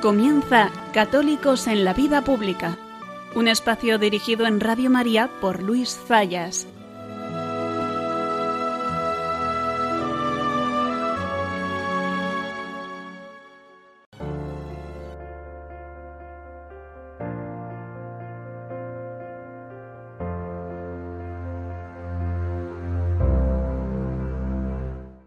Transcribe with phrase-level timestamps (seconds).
[0.00, 2.76] Comienza Católicos en la Vida Pública,
[3.34, 6.66] un espacio dirigido en Radio María por Luis Zayas.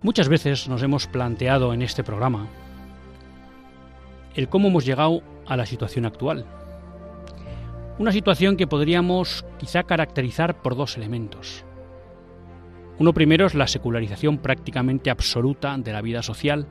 [0.04, 2.48] Muchas veces nos hemos planteado en este programa
[4.36, 6.46] el cómo hemos llegado a la situación actual.
[7.98, 11.66] Una situación que podríamos quizá caracterizar por dos elementos.
[12.98, 16.68] Uno primero es la secularización prácticamente absoluta de la vida social,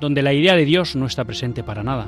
[0.00, 2.06] donde la idea de Dios no está presente para nada.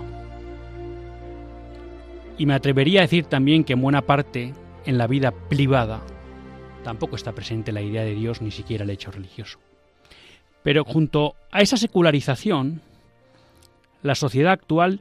[2.37, 4.53] Y me atrevería a decir también que en buena parte
[4.85, 6.01] en la vida privada
[6.83, 9.59] tampoco está presente la idea de Dios ni siquiera el hecho religioso.
[10.63, 12.83] Pero junto a esa secularización,
[14.05, 15.01] la sociedad actual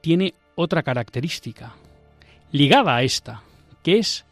[0.00, 1.74] tiene otra característica
[2.50, 3.42] ligada a esta,
[3.82, 4.24] que es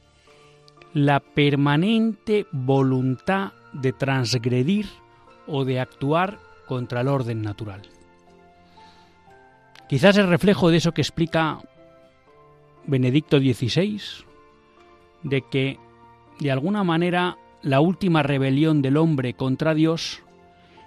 [0.95, 4.87] la permanente voluntad de transgredir
[5.47, 7.83] o de actuar contra el orden natural.
[9.91, 11.59] Quizás el reflejo de eso que explica
[12.87, 14.01] Benedicto XVI,
[15.23, 15.79] de que
[16.39, 20.23] de alguna manera la última rebelión del hombre contra Dios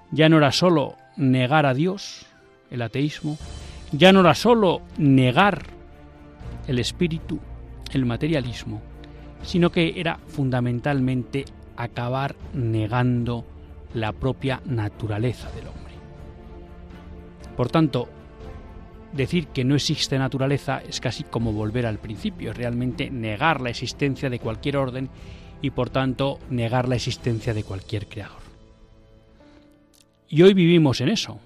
[0.10, 2.26] ya no era sólo negar a Dios,
[2.74, 3.38] el ateísmo,
[3.94, 5.64] ya no era sólo negar
[6.68, 7.40] el espíritu,
[7.94, 8.82] el materialismo,
[9.44, 11.46] sino que era fundamentalmente
[11.78, 13.46] acabar negando
[13.94, 15.94] la propia naturaleza del hombre.
[17.56, 18.10] Por tanto,
[19.12, 23.70] decir que no existe naturaleza es casi como volver al principio, es realmente negar la
[23.70, 25.10] existencia de cualquier orden
[25.62, 28.42] y por tanto negar la existencia de cualquier creador.
[30.28, 31.40] Y hoy vivimos en eso,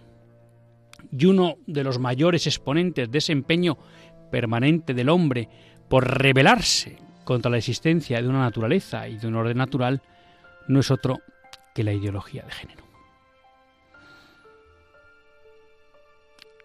[1.11, 3.77] y uno de los mayores exponentes de ese empeño
[4.31, 5.49] permanente del hombre
[5.89, 10.01] por rebelarse contra la existencia de una naturaleza y de un orden natural
[10.67, 11.19] no es otro
[11.73, 12.83] que la ideología de género.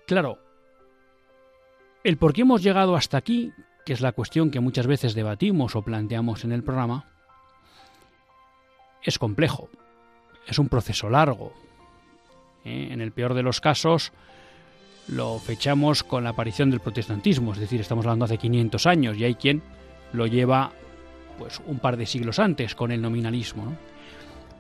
[0.07, 0.39] Claro,
[2.05, 3.53] el por qué hemos llegado hasta aquí,
[3.85, 7.07] que es la cuestión que muchas veces debatimos o planteamos en el programa,
[9.03, 9.69] es complejo,
[10.47, 11.53] es un proceso largo.
[12.65, 12.89] ¿eh?
[12.91, 14.13] En el peor de los casos,
[15.09, 19.25] lo fechamos con la aparición del protestantismo, es decir, estamos hablando hace 500 años y
[19.25, 19.63] hay quien
[20.13, 20.73] lo lleva
[21.39, 23.77] pues un par de siglos antes con el nominalismo.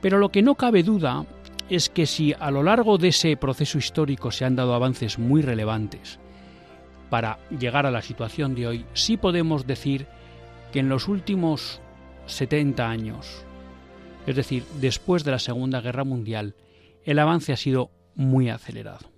[0.01, 1.25] Pero lo que no cabe duda
[1.69, 5.43] es que si a lo largo de ese proceso histórico se han dado avances muy
[5.43, 6.19] relevantes
[7.09, 10.07] para llegar a la situación de hoy, sí podemos decir
[10.73, 11.81] que en los últimos
[12.27, 13.45] 70 años,
[14.27, 16.55] es decir, después de la Segunda Guerra Mundial,
[17.05, 19.12] el avance ha sido muy acelerado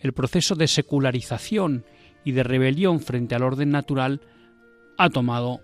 [0.00, 1.84] el proceso de secularización
[2.24, 4.20] y de rebelión frente al orden natural
[4.96, 5.60] ha tomado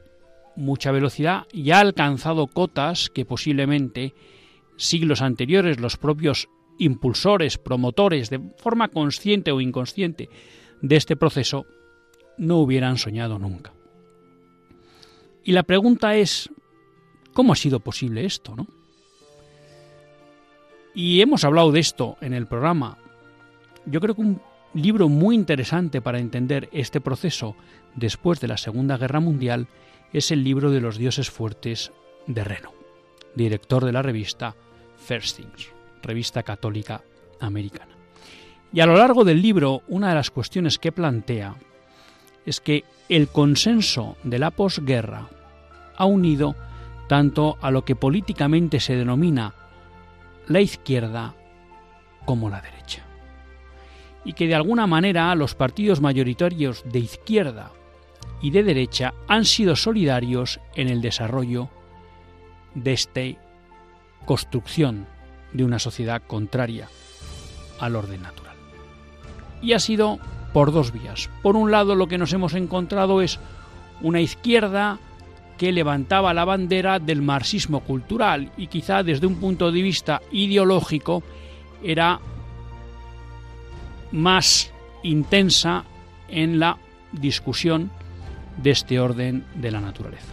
[0.56, 4.14] mucha velocidad y ha alcanzado cotas que posiblemente
[4.76, 10.28] siglos anteriores los propios impulsores, promotores, de forma consciente o inconsciente
[10.80, 11.66] de este proceso,
[12.36, 13.72] no hubieran soñado nunca.
[15.44, 16.50] Y la pregunta es,
[17.32, 18.56] ¿cómo ha sido posible esto?
[18.56, 18.66] ¿no?
[20.94, 22.98] Y hemos hablado de esto en el programa
[23.86, 24.40] yo creo que un
[24.74, 27.54] libro muy interesante para entender este proceso
[27.94, 29.68] después de la Segunda Guerra Mundial
[30.12, 31.92] es el libro de los dioses fuertes
[32.26, 32.72] de Reno,
[33.34, 34.54] director de la revista
[34.96, 35.68] First Things,
[36.02, 37.02] revista católica
[37.40, 37.94] americana.
[38.72, 41.54] Y a lo largo del libro, una de las cuestiones que plantea
[42.44, 45.28] es que el consenso de la posguerra
[45.96, 46.56] ha unido
[47.08, 49.54] tanto a lo que políticamente se denomina
[50.48, 51.34] la izquierda
[52.24, 53.03] como la derecha
[54.24, 57.72] y que de alguna manera los partidos mayoritarios de izquierda
[58.40, 61.68] y de derecha han sido solidarios en el desarrollo
[62.74, 63.20] de esta
[64.25, 65.06] construcción
[65.52, 66.88] de una sociedad contraria
[67.81, 68.56] al orden natural.
[69.62, 70.19] Y ha sido
[70.52, 71.31] por dos vías.
[71.43, 73.38] Por un lado lo que nos hemos encontrado es
[74.02, 74.99] una izquierda
[75.58, 81.22] que levantaba la bandera del marxismo cultural y quizá desde un punto de vista ideológico
[81.82, 82.20] era
[84.14, 84.72] más
[85.02, 85.84] intensa
[86.28, 86.78] en la
[87.12, 87.90] discusión
[88.62, 90.32] de este orden de la naturaleza.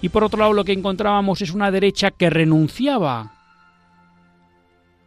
[0.00, 3.32] Y por otro lado lo que encontrábamos es una derecha que renunciaba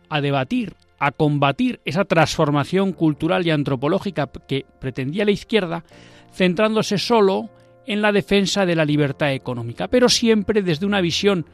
[0.09, 5.85] a debatir, a combatir esa transformación cultural y antropológica que pretendía la izquierda,
[6.33, 7.49] centrándose solo
[7.87, 11.45] en la defensa de la libertad económica, pero siempre desde una visión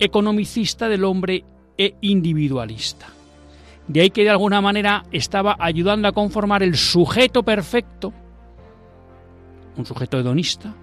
[0.00, 1.44] economicista del hombre
[1.76, 3.17] e individualista
[3.88, 8.12] De ahí que de alguna manera estaba ayudando a conformar el sujeto perfecto,
[9.76, 10.74] un sujeto hedonista,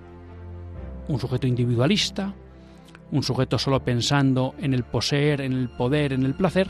[1.07, 2.33] un sujeto individualista,
[3.11, 6.67] un sujeto solo pensando en el poseer, en el poder, en el placer,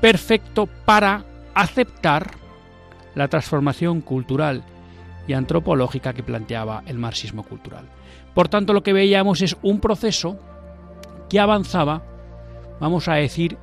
[0.00, 1.24] perfecto para
[1.54, 2.32] aceptar
[3.14, 4.62] la transformación cultural
[5.26, 7.86] y antropológica que planteaba el marxismo cultural.
[8.34, 10.38] Por tanto, lo que veíamos es un proceso
[11.30, 12.02] que avanzaba,
[12.80, 13.56] vamos a decir,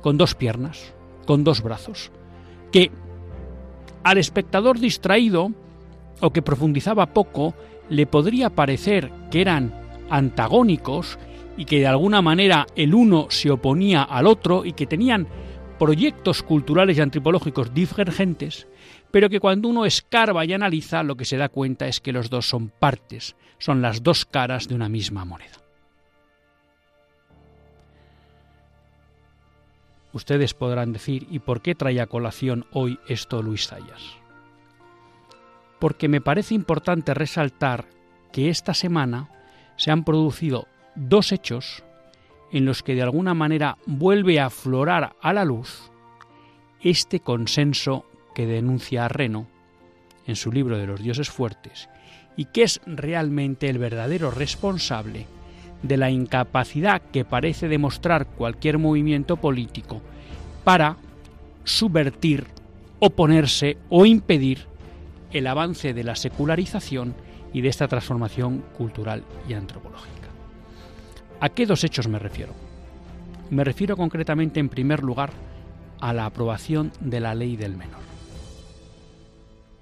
[0.00, 0.94] con dos piernas,
[1.26, 2.10] con dos brazos,
[2.72, 2.90] que
[4.02, 5.52] al espectador distraído
[6.20, 7.54] o que profundizaba poco
[7.88, 9.74] le podría parecer que eran
[10.08, 11.18] antagónicos
[11.56, 15.26] y que de alguna manera el uno se oponía al otro y que tenían
[15.78, 18.66] proyectos culturales y antropológicos divergentes,
[19.10, 22.28] pero que cuando uno escarba y analiza lo que se da cuenta es que los
[22.28, 25.60] dos son partes, son las dos caras de una misma moneda.
[30.12, 34.18] Ustedes podrán decir, ¿y por qué trae a colación hoy esto Luis Zayas?
[35.78, 37.86] Porque me parece importante resaltar
[38.32, 39.28] que esta semana
[39.76, 41.84] se han producido dos hechos
[42.52, 45.90] en los que de alguna manera vuelve a aflorar a la luz
[46.80, 48.04] este consenso
[48.34, 49.46] que denuncia Reno
[50.26, 51.88] en su libro de los dioses fuertes
[52.36, 55.26] y que es realmente el verdadero responsable
[55.82, 60.00] de la incapacidad que parece demostrar cualquier movimiento político
[60.64, 60.96] para
[61.64, 62.46] subvertir,
[62.98, 64.66] oponerse o impedir
[65.32, 67.14] el avance de la secularización
[67.52, 70.28] y de esta transformación cultural y antropológica.
[71.40, 72.52] ¿A qué dos hechos me refiero?
[73.50, 75.30] Me refiero concretamente en primer lugar
[76.00, 78.00] a la aprobación de la ley del menor.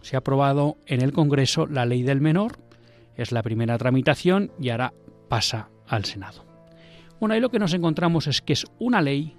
[0.01, 2.59] Se ha aprobado en el Congreso la ley del menor,
[3.17, 4.95] es la primera tramitación y ahora
[5.29, 6.45] pasa al Senado.
[7.21, 9.37] Bueno, ahí lo que nos encontramos es que es una ley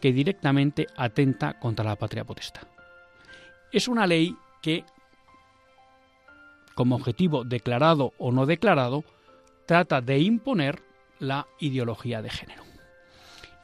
[0.00, 2.62] que directamente atenta contra la patria potestad.
[3.72, 4.84] Es una ley que,
[6.74, 9.04] como objetivo declarado o no declarado,
[9.66, 10.82] trata de imponer
[11.18, 12.62] la ideología de género.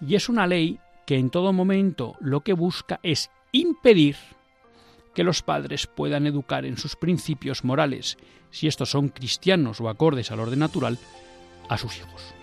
[0.01, 4.17] Y es una ley que en todo momento lo que busca es impedir
[5.15, 8.19] que los padres puedan educar en sus principios morales,
[8.51, 10.99] si estos son cristianos o acordes al orden natural,
[11.69, 12.35] a sus hijos.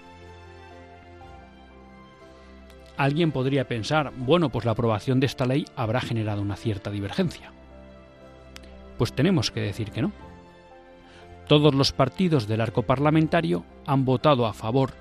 [2.98, 7.52] Alguien podría pensar, bueno, pues la aprobación de esta ley habrá generado una cierta divergencia.
[8.98, 10.12] Pues tenemos que decir que no.
[11.48, 14.92] Todos los partidos del arco parlamentario han votado a favor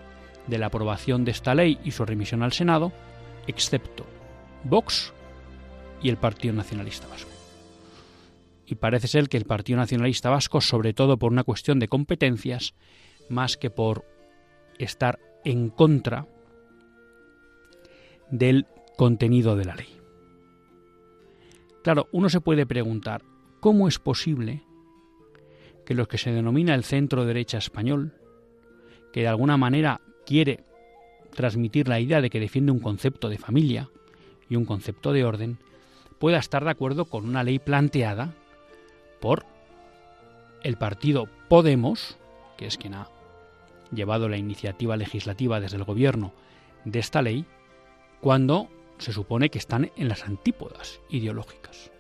[0.47, 2.93] de la aprobación de esta ley y su remisión al Senado,
[3.47, 4.07] excepto
[4.65, 5.13] Vox
[6.03, 7.31] y el Partido Nacionalista Vasco.
[8.67, 12.75] Y parece ser que el Partido Nacionalista Vasco, sobre todo por una cuestión de competencias,
[13.29, 14.05] más que por
[14.85, 16.27] estar en contra
[18.31, 18.67] del
[18.97, 19.89] contenido de la ley.
[21.83, 23.23] Claro, uno se puede preguntar,
[23.61, 24.63] ¿cómo es posible
[25.85, 28.13] que lo que se denomina el centro derecha español,
[29.13, 30.65] que de alguna manera quiere
[31.35, 33.89] transmitir la idea de que defiende un concepto de familia
[34.49, 35.59] y un concepto de orden,
[36.19, 38.35] pueda estar de acuerdo con una ley planteada
[39.21, 39.47] por
[40.63, 42.19] el partido Podemos,
[42.57, 43.09] que es quien ha
[43.93, 46.33] llevado la iniciativa legislativa desde el gobierno
[46.85, 47.45] de esta ley,
[48.21, 48.69] cuando
[48.99, 51.91] se supone que están en las antípodas ideológicas.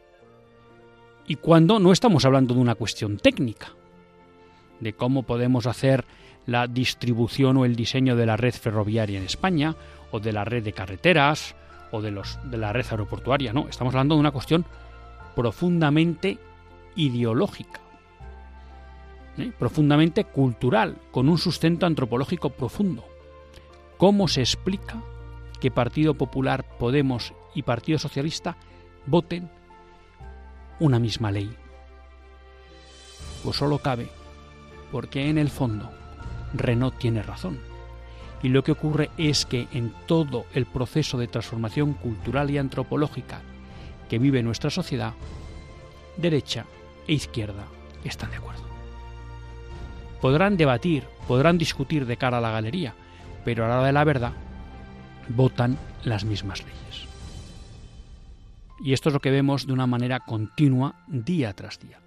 [1.27, 3.73] Y cuando no estamos hablando de una cuestión técnica,
[4.81, 6.05] de cómo podemos hacer
[6.47, 9.77] la distribución o el diseño de la red ferroviaria en España,
[10.11, 11.55] o de la red de carreteras,
[11.93, 14.65] o de, los, de la red aeroportuaria, no, estamos hablando de una cuestión
[15.35, 16.39] profundamente
[16.97, 17.81] ideológica,
[19.43, 19.53] ¿eh?
[19.59, 23.05] profundamente cultural, con un sustento antropológico profundo.
[23.97, 25.03] ¿Cómo se explica
[25.61, 28.57] que Partido Popular, Podemos y Partido Socialista
[29.07, 29.51] voten
[30.79, 31.51] una misma ley?
[33.45, 34.09] Pues solo cabe
[34.91, 35.91] porque en el fondo
[36.55, 37.59] Renault tiene razón.
[38.43, 43.43] Y lo que ocurre es que en todo el proceso de transformación cultural y antropológica
[44.09, 45.13] que vive nuestra sociedad,
[46.17, 46.65] derecha
[47.07, 47.67] e izquierda
[48.03, 48.70] están de acuerdo.
[50.21, 52.95] Podrán debatir, podrán discutir de cara a la galería,
[53.45, 54.33] pero a la hora de la verdad
[55.29, 57.07] votan las mismas leyes.
[58.83, 61.99] Y esto es lo que vemos de una manera continua día tras día.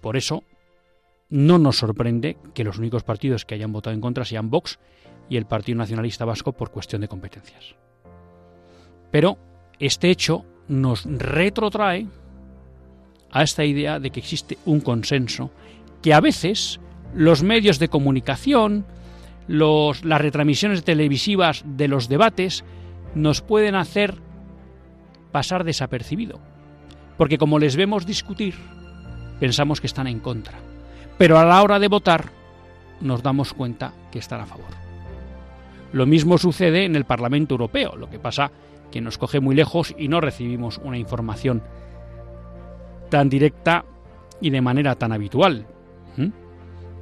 [0.00, 0.42] Por eso,
[1.28, 4.78] no nos sorprende que los únicos partidos que hayan votado en contra sean Vox
[5.28, 7.74] y el Partido Nacionalista Vasco por cuestión de competencias.
[9.10, 9.38] Pero
[9.78, 12.06] este hecho nos retrotrae
[13.30, 15.50] a esta idea de que existe un consenso
[16.02, 16.80] que a veces
[17.14, 18.84] los medios de comunicación,
[19.48, 22.64] las retransmisiones televisivas de los debates
[23.14, 24.14] nos pueden hacer
[25.30, 26.38] pasar desapercibido,
[27.16, 28.54] porque como les vemos discutir,
[29.40, 30.58] pensamos que están en contra,
[31.18, 32.30] pero a la hora de votar
[33.00, 34.70] nos damos cuenta que están a favor.
[35.92, 38.50] Lo mismo sucede en el Parlamento Europeo, lo que pasa
[38.90, 41.62] que nos coge muy lejos y no recibimos una información
[43.10, 43.84] tan directa
[44.40, 45.66] y de manera tan habitual.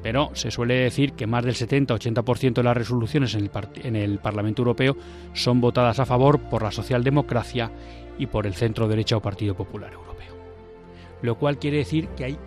[0.03, 3.51] Pero se suele decir que más del 70-80% de las resoluciones en el,
[3.85, 4.97] en el, Parlamento Europeo
[5.35, 7.71] son votadas a favor por la socialdemocracia
[8.19, 10.35] y por el centro derecha o Partido Popular Europeo.
[11.23, 12.39] Lo cual quiere decir que hay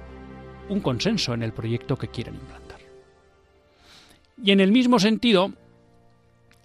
[0.69, 2.79] un consenso en el proyecto que quieren implantar.
[4.41, 5.51] Y en el mismo sentido,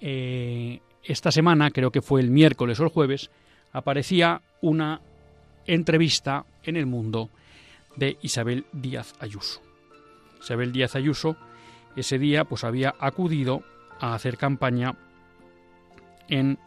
[0.00, 3.30] eh, esta semana, creo que fue el miércoles o el jueves,
[3.73, 5.00] aparecía una
[5.66, 7.28] entrevista en el mundo
[7.97, 9.67] de Isabel Díaz Ayuso.
[10.40, 11.37] Isabel Díaz Ayuso
[11.97, 13.62] ese día pues había acudido
[14.00, 14.97] a hacer campaña
[16.28, 16.59] en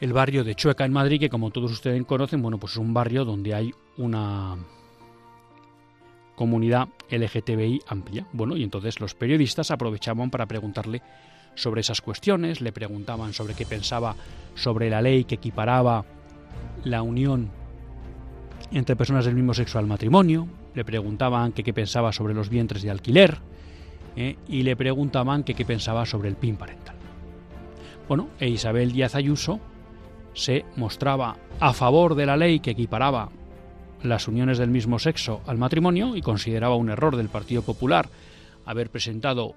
[0.00, 2.94] el barrio de Chueca en Madrid, que como todos ustedes conocen, bueno, pues es un
[2.94, 4.56] barrio donde hay una
[6.36, 8.26] comunidad LGTBI amplia.
[8.32, 11.02] Bueno, y entonces los periodistas aprovechaban para preguntarle
[11.56, 14.14] sobre esas cuestiones, le preguntaban sobre qué pensaba
[14.54, 16.04] sobre la ley que equiparaba
[16.84, 17.50] la unión
[18.70, 20.46] entre personas del mismo sexo al matrimonio,
[20.78, 23.38] le preguntaban qué pensaba sobre los vientres de alquiler
[24.14, 24.36] ¿eh?
[24.46, 26.94] y le preguntaban qué pensaba sobre el PIN parental.
[28.06, 29.58] Bueno, e Isabel Díaz Ayuso
[30.34, 33.28] se mostraba a favor de la ley que equiparaba
[34.04, 38.08] las uniones del mismo sexo al matrimonio y consideraba un error del Partido Popular
[38.64, 39.56] haber presentado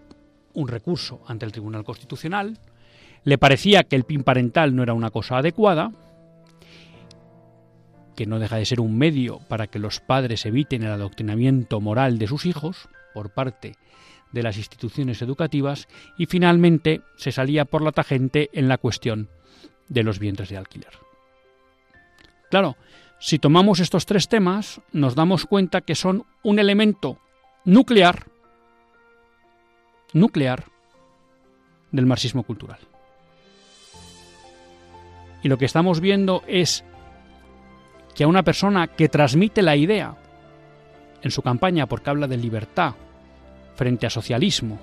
[0.55, 2.57] un recurso ante el Tribunal Constitucional,
[3.25, 5.91] le parecía que el PIN parental no era una cosa adecuada,
[8.15, 12.17] que no deja de ser un medio para que los padres eviten el adoctrinamiento moral
[12.17, 13.75] de sus hijos por parte
[14.31, 15.87] de las instituciones educativas
[16.17, 19.29] y finalmente se salía por la tangente en la cuestión
[19.89, 20.91] de los vientres de alquiler.
[22.49, 22.77] Claro,
[23.19, 27.19] si tomamos estos tres temas, nos damos cuenta que son un elemento
[27.65, 28.25] nuclear,
[30.13, 30.65] nuclear
[31.91, 32.79] del marxismo cultural.
[35.43, 36.83] Y lo que estamos viendo es
[38.15, 40.15] que a una persona que transmite la idea
[41.21, 42.95] en su campaña porque habla de libertad
[43.75, 44.79] frente a socialismo,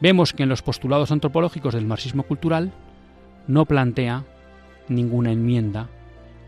[0.00, 2.72] vemos que en los postulados antropológicos del marxismo cultural
[3.46, 4.24] no plantea
[4.88, 5.88] ninguna enmienda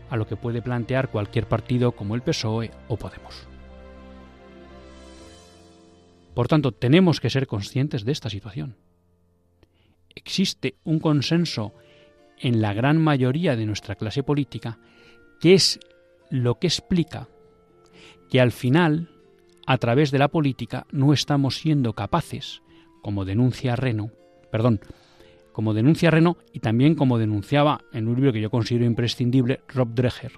[0.09, 3.47] a lo que puede plantear cualquier partido como el PSOE o Podemos.
[6.33, 8.75] Por tanto, tenemos que ser conscientes de esta situación.
[10.13, 11.73] Existe un consenso
[12.39, 14.77] en la gran mayoría de nuestra clase política
[15.39, 15.79] que es
[16.29, 17.27] lo que explica
[18.29, 19.09] que al final,
[19.65, 22.61] a través de la política, no estamos siendo capaces,
[23.01, 24.11] como denuncia Reno,
[24.51, 24.81] perdón,
[25.53, 29.93] como denuncia Reno y también como denunciaba en un libro que yo considero imprescindible Rob
[29.93, 30.33] Dreher,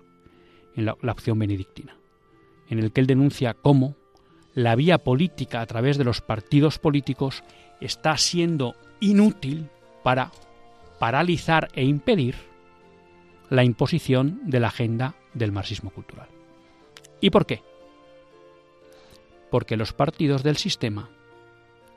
[0.75, 1.98] en la, la opción benedictina,
[2.70, 3.96] en el que él denuncia cómo
[4.53, 7.44] la vía política a través de los partidos políticos
[7.82, 9.70] está siendo inútil
[10.03, 10.32] para
[11.00, 12.49] paralizar e impedir
[13.50, 16.27] la imposición de la agenda del marxismo cultural.
[17.22, 17.63] ¿Y por qué?
[19.50, 21.10] Porque los partidos del sistema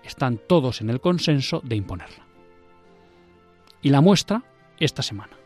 [0.03, 2.27] están todos en el consenso de imponerla.
[3.83, 4.43] Y la muestra
[4.79, 5.37] esta semana.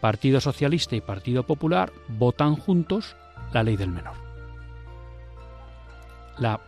[0.00, 3.16] Partido Socialista y Partido Popular votan juntos
[3.52, 4.16] la ley del menor.
[6.38, 6.60] La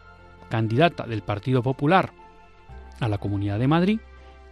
[0.49, 2.12] candidata del Partido Popular
[3.00, 4.00] a la Comunidad de Madrid,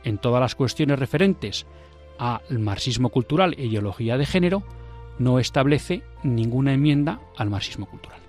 [0.02, 1.66] en todas las cuestiones referentes
[2.18, 4.62] al marxismo cultural e ideología de género,
[5.18, 8.20] no establece ninguna enmienda al marxismo cultural.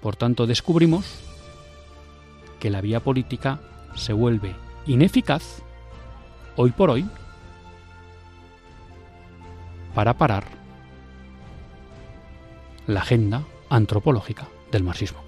[0.00, 1.18] Por tanto, descubrimos
[2.60, 3.60] que la vía política
[3.94, 4.54] se vuelve
[4.86, 5.62] ineficaz
[6.56, 7.08] hoy por hoy
[9.94, 10.44] para parar
[12.86, 15.27] la agenda antropológica del marxismo.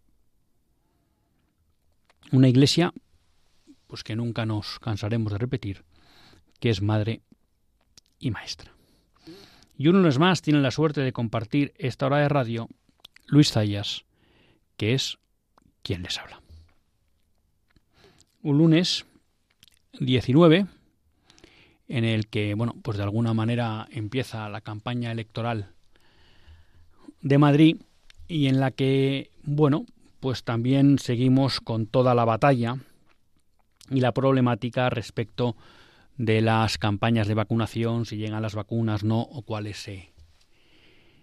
[2.31, 2.93] Una iglesia,
[3.87, 5.83] pues que nunca nos cansaremos de repetir,
[6.59, 7.21] que es madre
[8.19, 8.71] y maestra.
[9.77, 12.69] Y uno es más tiene la suerte de compartir esta hora de radio,
[13.27, 14.05] Luis Zayas,
[14.77, 15.17] que es
[15.83, 16.41] quien les habla.
[18.43, 19.05] Un lunes
[19.99, 20.67] 19,
[21.89, 25.71] en el que, bueno, pues de alguna manera empieza la campaña electoral
[27.21, 27.77] de Madrid
[28.27, 29.85] y en la que, bueno,
[30.21, 32.77] pues también seguimos con toda la batalla
[33.89, 35.57] y la problemática respecto
[36.17, 40.13] de las campañas de vacunación, si llegan las vacunas, no, o cuáles se,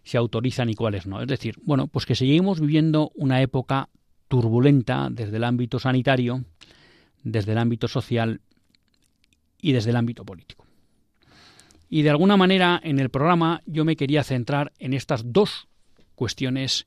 [0.03, 1.23] se autorizan y cuáles no.
[1.23, 3.89] Es decir, bueno, pues que seguimos viviendo una época
[4.27, 6.45] turbulenta desde el ámbito sanitario,
[7.23, 8.41] desde el ámbito social
[9.63, 10.67] y desde el ámbito político.
[11.89, 15.69] Y de alguna manera en el programa yo me quería centrar en estas dos
[16.17, 16.87] cuestiones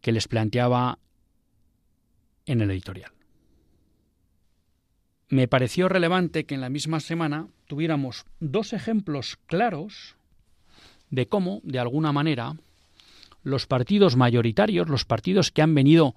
[0.00, 0.98] que les planteaba
[2.50, 3.12] en el editorial.
[5.28, 10.16] Me pareció relevante que en la misma semana tuviéramos dos ejemplos claros
[11.10, 12.56] de cómo, de alguna manera,
[13.44, 16.16] los partidos mayoritarios, los partidos que han venido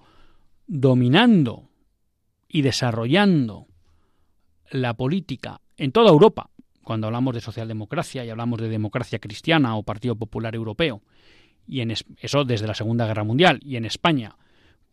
[0.66, 1.68] dominando
[2.48, 3.66] y desarrollando
[4.70, 6.50] la política en toda Europa,
[6.82, 11.02] cuando hablamos de socialdemocracia y hablamos de democracia cristiana o Partido Popular Europeo,
[11.66, 14.36] y en eso desde la Segunda Guerra Mundial, y en España,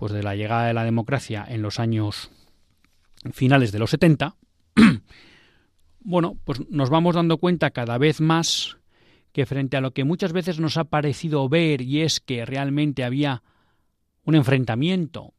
[0.01, 2.31] pues de la llegada de la democracia en los años
[3.33, 4.35] finales de los 70,
[5.99, 8.77] bueno, pues nos vamos dando cuenta cada vez más
[9.31, 13.03] que frente a lo que muchas veces nos ha parecido ver y es que realmente
[13.03, 13.43] había
[14.23, 15.35] un enfrentamiento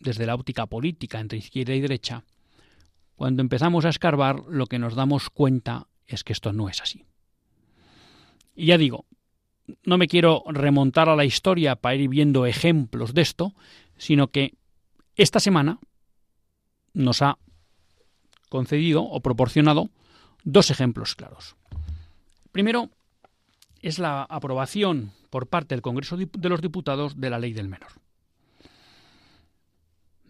[0.00, 2.24] desde la óptica política entre izquierda y derecha,
[3.14, 7.04] cuando empezamos a escarbar, lo que nos damos cuenta es que esto no es así.
[8.56, 9.04] Y ya digo,
[9.84, 13.54] no me quiero remontar a la historia para ir viendo ejemplos de esto,
[13.98, 14.54] sino que
[15.16, 15.78] esta semana
[16.94, 17.38] nos ha
[18.48, 19.90] concedido o proporcionado
[20.44, 21.56] dos ejemplos claros.
[22.52, 22.90] Primero
[23.82, 27.92] es la aprobación por parte del Congreso de los Diputados de la ley del menor.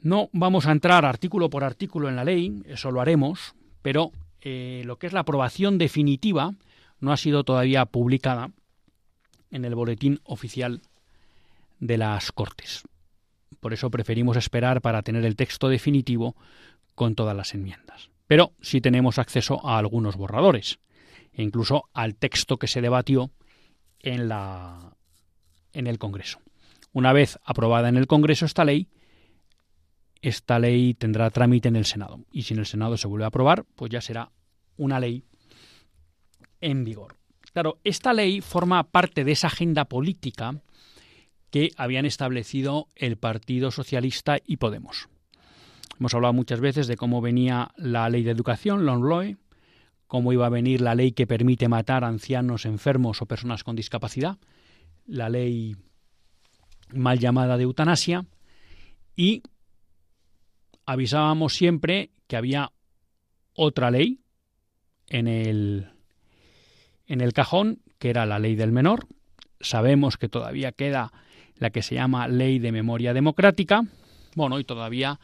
[0.00, 4.83] No vamos a entrar artículo por artículo en la ley, eso lo haremos, pero eh,
[4.85, 6.54] lo que es la aprobación definitiva
[7.00, 8.50] no ha sido todavía publicada
[9.50, 10.83] en el boletín oficial
[11.81, 12.85] de las Cortes.
[13.61, 16.37] Por eso preferimos esperar para tener el texto definitivo
[16.94, 18.11] con todas las enmiendas.
[18.26, 20.78] Pero sí tenemos acceso a algunos borradores
[21.32, 23.30] e incluso al texto que se debatió
[24.00, 24.30] en,
[25.72, 26.40] en el Congreso.
[26.92, 28.88] Una vez aprobada en el Congreso esta ley,
[30.20, 32.20] esta ley tendrá trámite en el Senado.
[32.32, 34.30] Y si en el Senado se vuelve a aprobar, pues ya será
[34.76, 35.24] una ley
[36.61, 37.16] en vigor.
[37.52, 40.61] Claro, esta ley forma parte de esa agenda política
[41.50, 45.08] que habían establecido el Partido Socialista y Podemos.
[45.98, 49.37] Hemos hablado muchas veces de cómo venía la ley de educación, la ONLOE,
[50.06, 53.76] cómo iba a venir la ley que permite matar a ancianos enfermos o personas con
[53.76, 54.38] discapacidad,
[55.06, 55.76] la ley
[56.92, 58.26] mal llamada de eutanasia,
[59.16, 59.42] y
[60.87, 62.72] avisábamos siempre que había
[63.54, 64.20] otra ley
[65.08, 65.90] en el,
[67.06, 69.08] en el cajón, que era la ley del menor.
[69.61, 71.12] Sabemos que todavía queda
[71.59, 73.85] la que se llama ley de memoria democrática.
[74.35, 75.18] Bueno, y todavía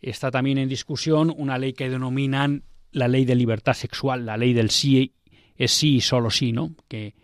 [0.00, 4.52] está también en discusión una ley que denominan la ley de libertad sexual, la ley
[4.52, 5.12] del sí
[5.56, 6.74] es sí y solo sí, ¿no?
[6.88, 7.14] Que,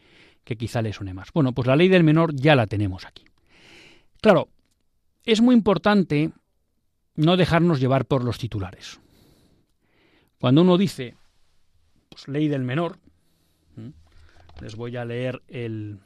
[0.44, 1.32] que quizá le suene más.
[1.32, 3.24] Bueno, pues la ley del menor ya la tenemos aquí.
[4.20, 4.48] Claro,
[5.24, 6.32] es muy importante
[7.16, 9.00] no dejarnos llevar por los titulares.
[10.38, 11.14] Cuando uno dice,
[12.08, 12.98] pues ley del menor,
[14.60, 15.98] les voy a leer el,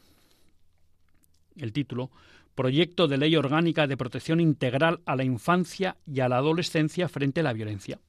[1.57, 2.11] el título,
[2.59, 7.38] Proyecto de Ley Orgánica de Protección Integral a la Infancia y a la Adolescencia frente
[7.38, 8.01] a la Violencia.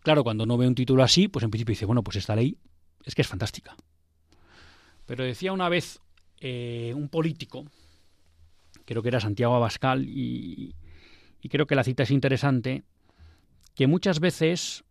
[0.00, 2.58] Claro, cuando uno ve un título así, pues en principio dice, bueno, pues esta ley
[3.06, 3.74] es que es fantástica.
[5.06, 6.00] Pero decía una vez
[6.38, 7.64] eh, un político,
[8.84, 10.74] creo que era Santiago Abascal, y,
[11.40, 12.82] y creo que la cita es interesante,
[13.74, 14.84] que muchas veces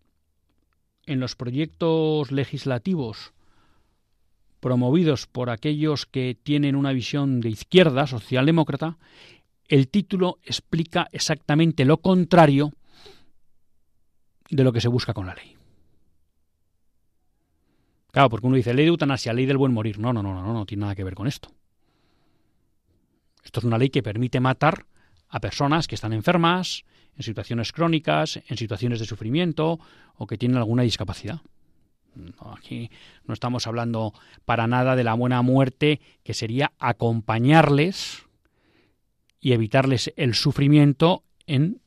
[1.05, 3.31] en los proyectos legislativos
[4.61, 8.97] promovidos por aquellos que tienen una visión de izquierda, socialdemócrata,
[9.67, 12.71] el título explica exactamente lo contrario
[14.49, 15.57] de lo que se busca con la ley.
[18.11, 19.97] Claro, porque uno dice ley de eutanasia, ley del buen morir.
[19.97, 21.49] No, no, no, no, no, no tiene nada que ver con esto.
[23.43, 24.85] Esto es una ley que permite matar
[25.29, 26.83] a personas que están enfermas,
[27.15, 29.79] en situaciones crónicas, en situaciones de sufrimiento
[30.15, 31.41] o que tienen alguna discapacidad.
[32.53, 32.89] Aquí
[33.25, 34.13] no estamos hablando
[34.45, 38.25] para nada de la buena muerte, que sería acompañarles
[39.39, 41.81] y evitarles el sufrimiento en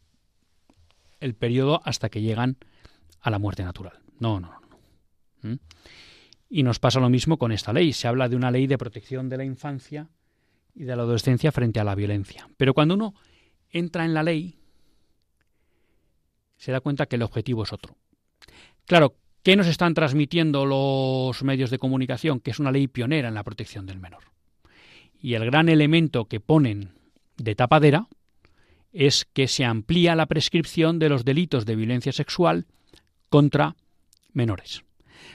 [1.21, 2.59] el periodo hasta que llegan
[3.21, 4.01] a la muerte natural.
[4.19, 4.53] No, no,
[5.43, 5.59] no.
[6.49, 7.93] Y nos pasa lo mismo con esta ley.
[7.93, 10.09] Se habla de una ley de protección de la infancia
[10.75, 12.49] y de la adolescencia frente a la violencia.
[12.57, 13.15] Pero cuando uno
[13.71, 14.59] entra en la ley,
[16.57, 17.97] se da cuenta que el objetivo es otro.
[18.87, 22.41] Claro, ¿qué nos están transmitiendo los medios de comunicación?
[22.41, 24.25] Que es una ley pionera en la protección del menor.
[25.21, 26.95] Y el gran elemento que ponen
[27.37, 28.09] de tapadera
[28.93, 32.67] es que se amplía la prescripción de los delitos de violencia sexual
[33.29, 33.77] contra
[34.33, 34.83] menores.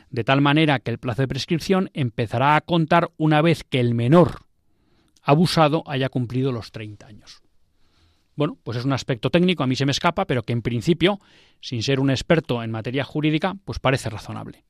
[0.10, 3.94] De tal manera que el plazo de prescripción empezará a contar una vez que el
[3.94, 4.46] menor
[5.22, 7.42] abusado haya cumplido los 30 años.
[8.40, 11.20] Bueno, pues es un aspecto técnico, a mí se me escapa, pero que en principio,
[11.60, 14.64] sin ser un experto en materia jurídica, pues parece razonable.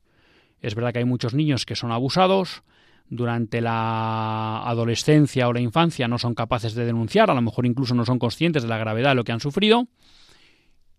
[0.60, 2.64] Es verdad que hay muchos niños que son abusados,
[3.08, 7.94] durante la adolescencia o la infancia no son capaces de denunciar, a lo mejor incluso
[7.94, 9.86] no son conscientes de la gravedad de lo que han sufrido,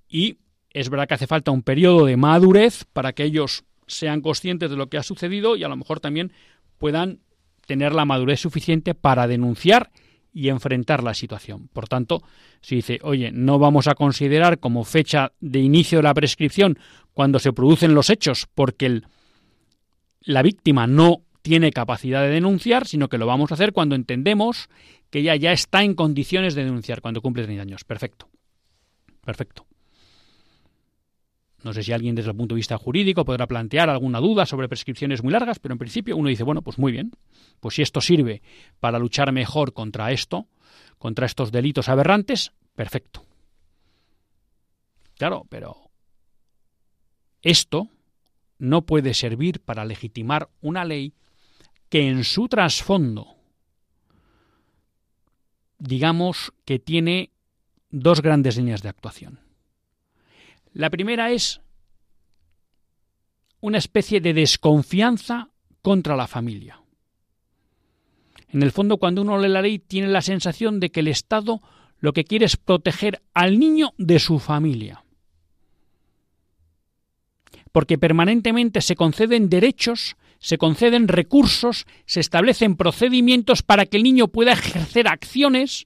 [0.08, 0.38] y
[0.70, 4.78] es verdad que hace falta un periodo de madurez para que ellos sean conscientes de
[4.78, 6.32] lo que ha sucedido y a lo mejor también
[6.78, 7.20] puedan
[7.68, 9.92] tener la madurez suficiente para denunciar
[10.34, 11.70] y enfrentar la situación.
[11.74, 12.24] Por tanto,
[12.62, 16.80] si dice, oye, no vamos a considerar como fecha de inicio de la prescripción
[17.14, 19.02] cuando se producen los hechos porque
[20.22, 24.70] la víctima no tiene capacidad de denunciar, sino que lo vamos a hacer cuando entendemos
[25.10, 27.84] que ella ya está en condiciones de denunciar, cuando cumple 30 años.
[27.84, 28.30] Perfecto.
[29.26, 29.66] Perfecto.
[31.64, 34.68] No sé si alguien desde el punto de vista jurídico podrá plantear alguna duda sobre
[34.68, 37.12] prescripciones muy largas, pero en principio uno dice, bueno, pues muy bien,
[37.60, 38.42] pues si esto sirve
[38.80, 40.48] para luchar mejor contra esto,
[40.98, 43.24] contra estos delitos aberrantes, perfecto.
[45.16, 45.92] Claro, pero
[47.44, 47.90] esto
[48.58, 51.14] no puede servir para legitimar una ley
[51.90, 53.36] que en su trasfondo,
[55.78, 57.32] digamos que tiene
[57.90, 59.51] dos grandes líneas de actuación.
[60.74, 61.62] La primera es
[63.60, 65.50] una especie de desconfianza
[65.82, 66.82] contra la familia.
[68.50, 71.62] En el fondo, cuando uno lee la ley, tiene la sensación de que el Estado
[72.00, 75.04] lo que quiere es proteger al niño de su familia.
[77.72, 84.30] Porque permanentemente se conceden derechos, se conceden recursos, se establecen procedimientos para que el niño
[84.30, 85.86] pueda ejercer acciones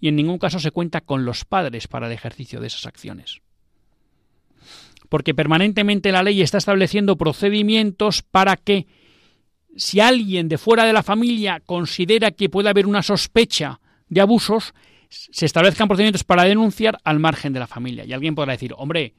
[0.00, 3.42] y en ningún caso se cuenta con los padres para el ejercicio de esas acciones
[5.14, 8.88] porque permanentemente la ley está estableciendo procedimientos para que
[9.76, 14.74] si alguien de fuera de la familia considera que puede haber una sospecha de abusos,
[15.08, 18.04] se establezcan procedimientos para denunciar al margen de la familia.
[18.04, 19.14] Y alguien podrá decir, hombre,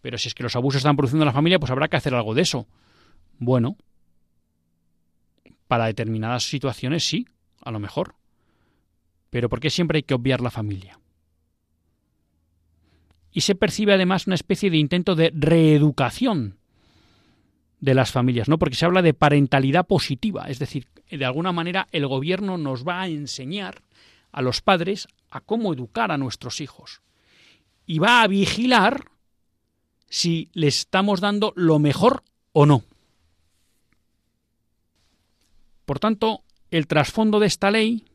[0.00, 2.14] pero si es que los abusos están produciendo en la familia, pues habrá que hacer
[2.14, 2.66] algo de eso.
[3.38, 3.76] Bueno,
[5.68, 7.26] para determinadas situaciones sí,
[7.60, 8.14] a lo mejor.
[9.28, 10.98] Pero ¿por qué siempre hay que obviar la familia?
[13.36, 16.56] Y se percibe además una especie de intento de reeducación
[17.80, 18.58] de las familias, ¿no?
[18.58, 23.02] Porque se habla de parentalidad positiva, es decir, de alguna manera el gobierno nos va
[23.02, 23.82] a enseñar
[24.32, 27.02] a los padres a cómo educar a nuestros hijos
[27.84, 29.04] y va a vigilar
[30.08, 32.22] si les estamos dando lo mejor
[32.52, 32.84] o no.
[35.84, 38.06] Por tanto, el trasfondo de esta ley,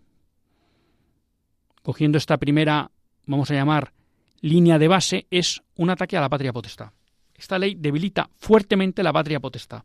[1.84, 2.90] cogiendo esta primera,
[3.28, 3.94] vamos a llamar,
[4.42, 6.92] línea de base es un ataque a la patria potestad.
[7.36, 9.84] Esta ley debilita fuertemente la patria potestad.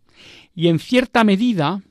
[0.55, 1.83] Y en cierta medida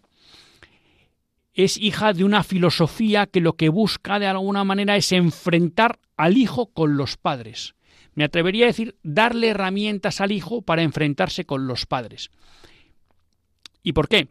[1.54, 6.38] es hija de una filosofía que lo que busca de alguna manera es enfrentar al
[6.38, 7.75] hijo con los padres.
[8.13, 12.30] Me atrevería a decir darle herramientas al hijo para enfrentarse con los padres.
[13.84, 14.28] ¿Y por qué?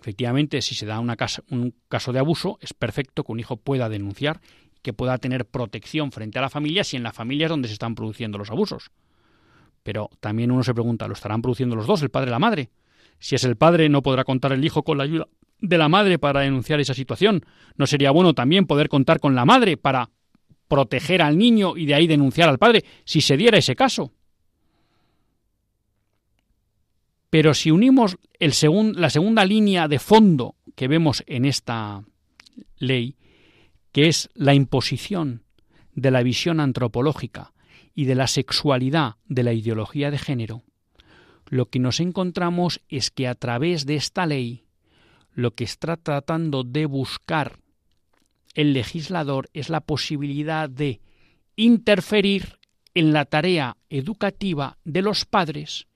[0.00, 4.40] Efectivamente, si se da un caso de abuso, es perfecto que un hijo pueda denunciar
[4.82, 7.74] que pueda tener protección frente a la familia si en la familia es donde se
[7.74, 8.90] están produciendo los abusos.
[9.82, 12.70] Pero también uno se pregunta, ¿lo estarán produciendo los dos, el padre y la madre?
[13.18, 15.28] Si es el padre, no podrá contar el hijo con la ayuda
[15.60, 17.44] de la madre para denunciar esa situación.
[17.76, 20.10] ¿No sería bueno también poder contar con la madre para
[20.68, 24.12] proteger al niño y de ahí denunciar al padre si se diera ese caso?
[27.28, 32.02] Pero si unimos la segunda línea de fondo que vemos en esta
[32.78, 33.16] ley,
[33.92, 35.42] que es la imposición
[35.94, 37.52] de la visión antropológica
[37.94, 40.62] y de la sexualidad de la ideología de género,
[41.46, 44.64] lo que nos encontramos es que a través de esta ley
[45.32, 47.58] lo que está tratando de buscar
[48.54, 51.00] el legislador es la posibilidad de
[51.56, 52.58] interferir
[52.94, 55.86] en la tarea educativa de los padres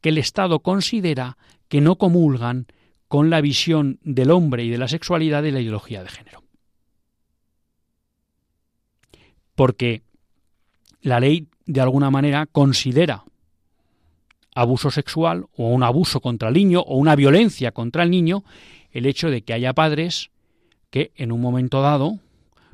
[0.00, 1.36] que el Estado considera
[1.68, 2.66] que no comulgan
[3.08, 6.45] con la visión del hombre y de la sexualidad de la ideología de género
[9.56, 10.02] porque
[11.00, 13.24] la ley de alguna manera considera
[14.54, 18.44] abuso sexual o un abuso contra el niño o una violencia contra el niño
[18.92, 20.30] el hecho de que haya padres
[20.90, 22.20] que en un momento dado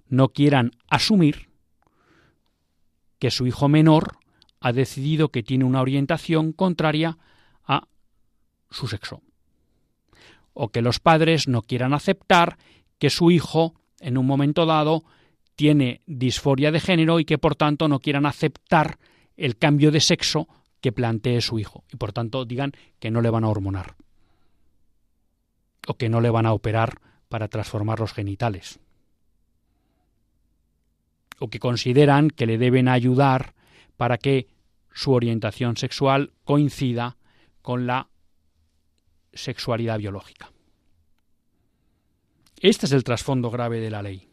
[0.08, 1.48] no quieran asumir
[3.18, 4.18] que su hijo menor
[4.60, 7.18] ha decidido que tiene una orientación contraria
[7.64, 7.88] a
[8.70, 9.22] su sexo.
[10.54, 12.58] O que los padres no quieran aceptar
[12.98, 15.04] que su hijo en un momento dado
[15.54, 18.98] tiene disforia de género y que por tanto no quieran aceptar
[19.36, 20.48] el cambio de sexo
[20.80, 23.96] que plantee su hijo y por tanto digan que no le van a hormonar
[25.86, 28.80] o que no le van a operar para transformar los genitales
[31.38, 33.54] o que consideran que le deben ayudar
[33.96, 34.48] para que
[34.92, 37.16] su orientación sexual coincida
[37.62, 38.08] con la
[39.32, 40.52] sexualidad biológica.
[42.60, 44.31] Este es el trasfondo grave de la ley.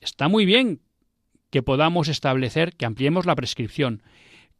[0.00, 0.80] Está muy bien
[1.50, 4.02] que podamos establecer, que ampliemos la prescripción,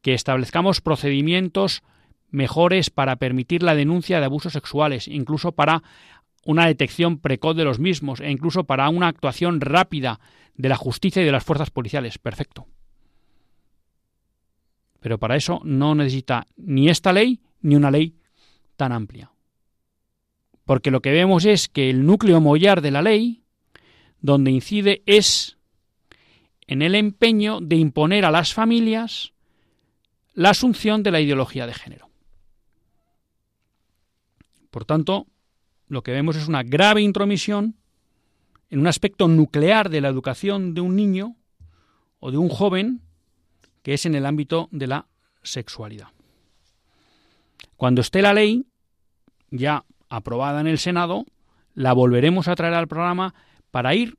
[0.02, 1.82] que establezcamos procedimientos
[2.30, 5.82] mejores para permitir la denuncia de abusos sexuales, incluso para
[6.44, 10.20] una detección precoz de los mismos e incluso para una actuación rápida
[10.54, 12.18] de la justicia y de las fuerzas policiales.
[12.18, 12.66] Perfecto.
[15.00, 18.16] Pero para eso no necesita ni esta ley ni una ley
[18.76, 19.32] tan amplia.
[20.64, 23.42] Porque lo que vemos es que el núcleo mollar de la ley,
[24.20, 25.56] donde incide es
[26.66, 29.32] en el empeño de imponer a las familias
[30.34, 32.08] la asunción de la ideología de género.
[34.70, 35.26] Por tanto,
[35.88, 37.74] lo que vemos es una grave intromisión
[38.70, 41.36] en un aspecto nuclear de la educación de un niño
[42.20, 43.02] o de un joven,
[43.82, 45.06] que es en el ámbito de la
[45.42, 46.08] sexualidad.
[47.76, 48.64] Cuando esté la ley,
[49.50, 51.24] ya aprobada en el Senado,
[51.74, 53.34] la volveremos a traer al programa
[53.70, 54.18] para ir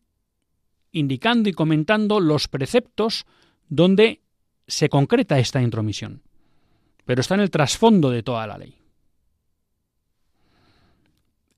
[0.92, 3.26] indicando y comentando los preceptos
[3.70, 4.22] donde
[4.68, 6.22] se concreta esta intromisión.
[7.06, 8.76] Pero está en el trasfondo de toda la ley.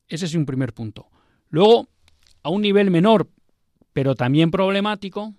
[0.07, 1.07] Ese es un primer punto.
[1.49, 1.87] Luego,
[2.43, 3.29] a un nivel menor,
[3.93, 5.33] pero también problemático,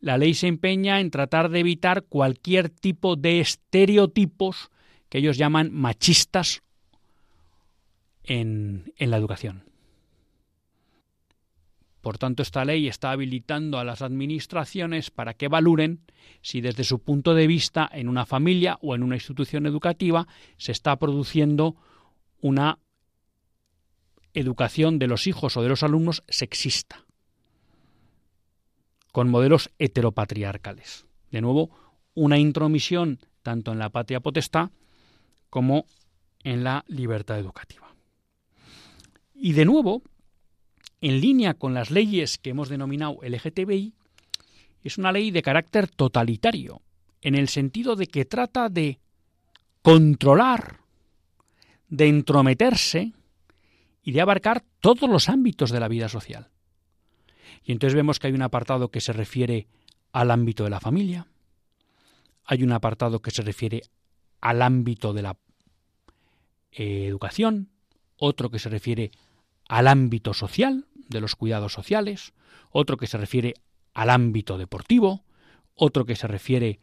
[0.00, 4.70] la ley se empeña en tratar de evitar cualquier tipo de estereotipos
[5.08, 6.62] que ellos llaman machistas
[8.22, 9.67] en, en la educación.
[12.00, 16.00] Por tanto, esta ley está habilitando a las administraciones para que valoren
[16.42, 20.72] si desde su punto de vista en una familia o en una institución educativa se
[20.72, 21.76] está produciendo
[22.40, 22.78] una
[24.32, 27.04] educación de los hijos o de los alumnos sexista,
[29.12, 31.06] con modelos heteropatriarcales.
[31.30, 31.70] De nuevo,
[32.14, 34.70] una intromisión tanto en la patria potestad
[35.50, 35.86] como
[36.44, 37.94] en la libertad educativa.
[39.34, 40.02] Y de nuevo,
[41.00, 43.94] en línea con las leyes que hemos denominado LGTBI,
[44.82, 46.82] es una ley de carácter totalitario,
[47.20, 49.00] en el sentido de que trata de
[49.82, 50.80] controlar,
[51.88, 53.12] de entrometerse
[54.02, 56.48] y de abarcar todos los ámbitos de la vida social.
[57.64, 59.66] Y entonces vemos que hay un apartado que se refiere
[60.12, 61.26] al ámbito de la familia,
[62.44, 63.82] hay un apartado que se refiere
[64.40, 65.36] al ámbito de la
[66.72, 67.68] eh, educación,
[68.16, 69.10] otro que se refiere
[69.68, 72.32] al ámbito social, de los cuidados sociales,
[72.70, 73.54] otro que se refiere
[73.94, 75.24] al ámbito deportivo,
[75.74, 76.80] otro que se refiere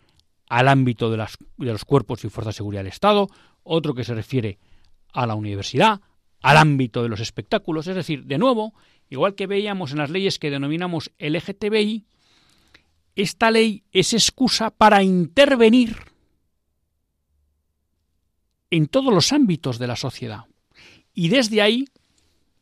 [0.48, 3.28] al ámbito de, las, de los cuerpos y fuerzas de seguridad del Estado,
[3.64, 4.60] otro que se refiere
[5.14, 6.02] a la universidad,
[6.42, 7.88] al ámbito de los espectáculos.
[7.88, 8.74] Es decir, de nuevo,
[9.10, 12.06] igual que veíamos en las leyes que denominamos LGTBI,
[13.16, 15.96] esta ley es excusa para intervenir
[18.70, 20.46] en todos los ámbitos de la sociedad.
[21.14, 21.86] Y desde ahí,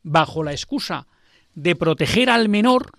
[0.04, 1.08] bajo la excusa
[1.56, 2.92] de proteger al menor,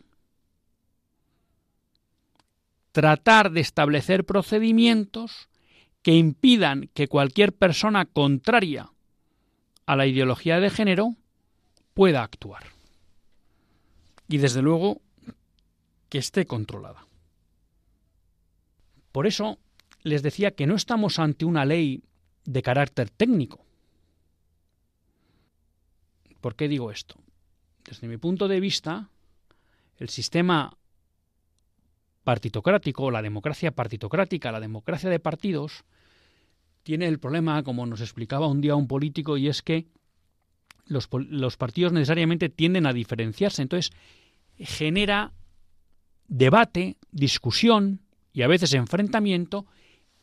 [2.93, 5.49] tratar de establecer procedimientos
[6.03, 8.91] que impidan que cualquier persona contraria
[9.87, 11.15] a la ideología de género
[11.95, 12.65] pueda actuar.
[14.29, 15.01] Y desde luego
[16.09, 17.07] que esté controlada.
[19.13, 19.59] Por eso
[20.03, 22.05] les decía que no estamos ante una ley
[22.45, 23.65] de carácter técnico.
[26.45, 27.15] ¿Por qué digo esto?
[27.87, 29.09] Desde mi punto de vista,
[29.97, 30.77] el sistema
[32.23, 35.85] partitocrático, la democracia partitocrática, la democracia de partidos,
[36.83, 39.87] tiene el problema, como nos explicaba un día un político, y es que
[40.85, 43.63] los, los partidos necesariamente tienden a diferenciarse.
[43.63, 43.91] Entonces,
[44.59, 45.33] genera
[46.29, 48.03] debate, discusión
[48.35, 49.65] y a veces enfrentamiento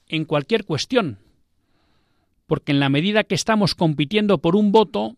[0.05, 1.17] en cualquier cuestión.
[2.45, 5.17] Porque en la medida que estamos compitiendo por un voto,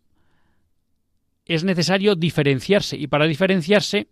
[1.45, 4.07] es necesario diferenciarse y para diferenciarse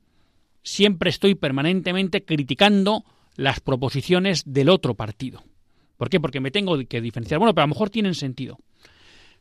[0.63, 5.44] siempre estoy permanentemente criticando las proposiciones del otro partido,
[5.98, 6.20] ¿Por qué?
[6.20, 7.38] Porque me tengo que diferenciar.
[7.38, 8.58] Bueno, pero a lo mejor tienen sentido.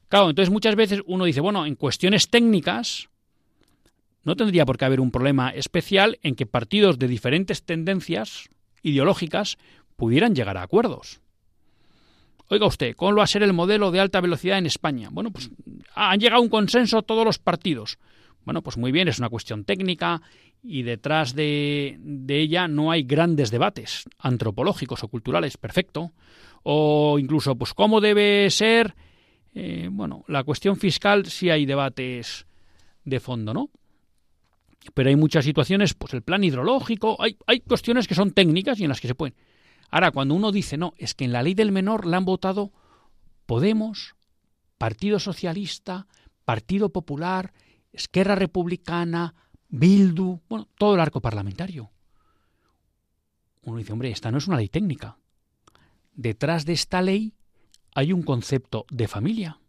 [0.08, 3.08] Claro, entonces muchas veces uno dice, bueno, en cuestiones técnicas
[4.24, 8.50] no tendría por qué haber un problema especial en que partidos de diferentes tendencias
[8.82, 9.56] ideológicas
[9.96, 11.22] pudieran llegar a acuerdos.
[12.52, 15.08] Oiga usted, ¿cómo va a ser el modelo de alta velocidad en España?
[15.12, 15.50] Bueno, pues
[15.94, 18.00] han llegado a un consenso todos los partidos.
[18.44, 20.20] Bueno, pues muy bien, es una cuestión técnica
[20.60, 26.10] y detrás de, ella no hay grandes debates antropológicos o culturales, perfecto.
[26.64, 28.96] O incluso, pues, ¿cómo debe ser?
[29.54, 32.46] Eh, bueno, la cuestión fiscal sí hay debates
[33.04, 33.70] de fondo, ¿no?
[34.92, 38.82] Pero hay muchas situaciones, pues el plan hidrológico, hay, hay cuestiones que son técnicas y
[38.82, 39.36] en las que se pueden.
[39.90, 42.72] Ahora, cuando uno dice, no, es que en la ley del menor la han votado
[43.46, 44.14] Podemos,
[44.78, 46.06] Partido Socialista,
[46.44, 47.52] Partido Popular,
[47.92, 49.34] Esquerra Republicana,
[49.68, 51.90] Bildu, bueno, todo el arco parlamentario.
[53.62, 55.18] Uno dice, hombre, esta no es una ley técnica.
[56.14, 57.34] Detrás de esta ley
[57.94, 59.60] hay un concepto de familia.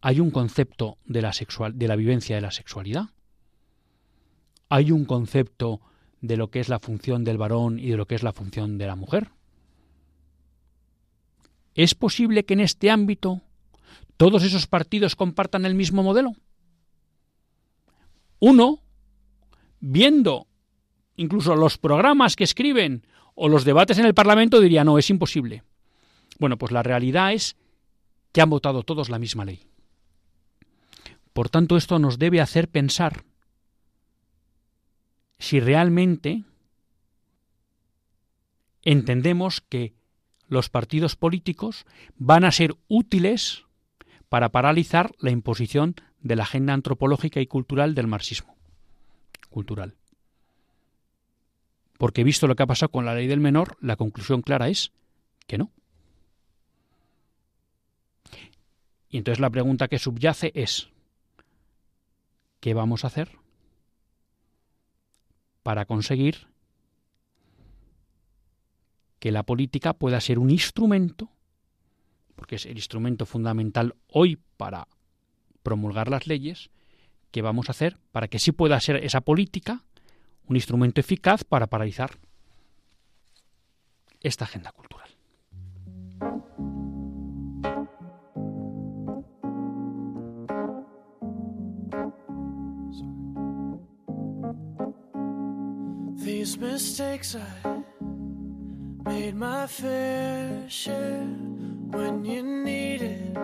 [0.00, 3.10] Hay un concepto de la, sexual, de la vivencia de la sexualidad.
[4.70, 5.80] Hay un concepto
[6.20, 8.78] de lo que es la función del varón y de lo que es la función
[8.78, 9.30] de la mujer.
[11.74, 13.40] ¿Es posible que en este ámbito
[14.16, 16.32] todos esos partidos compartan el mismo modelo?
[18.38, 18.80] Uno,
[19.80, 20.46] viendo
[21.16, 25.62] incluso los programas que escriben o los debates en el Parlamento, diría, no, es imposible.
[26.38, 27.56] Bueno, pues la realidad es
[28.32, 29.66] que han votado todos la misma ley.
[31.32, 33.24] Por tanto, esto nos debe hacer pensar
[35.40, 36.44] si realmente
[38.82, 39.94] entendemos que
[40.48, 43.64] los partidos políticos van a ser útiles
[44.28, 48.54] para paralizar la imposición de la agenda antropológica y cultural del marxismo
[49.48, 49.96] cultural.
[51.98, 54.92] Porque visto lo que ha pasado con la ley del menor, la conclusión clara es
[55.46, 55.72] que no.
[59.08, 60.90] Y entonces la pregunta que subyace es,
[62.60, 63.39] ¿qué vamos a hacer
[65.62, 66.48] para conseguir
[69.18, 71.30] que la política pueda ser un instrumento,
[72.36, 74.88] porque es el instrumento fundamental hoy para
[75.62, 76.70] promulgar las leyes,
[77.30, 79.84] que vamos a hacer para que sí pueda ser esa política
[80.46, 82.18] un instrumento eficaz para paralizar
[84.20, 85.09] esta agenda cultural.
[96.50, 97.82] These mistakes I
[99.04, 101.22] made my fair share
[101.94, 103.38] when you needed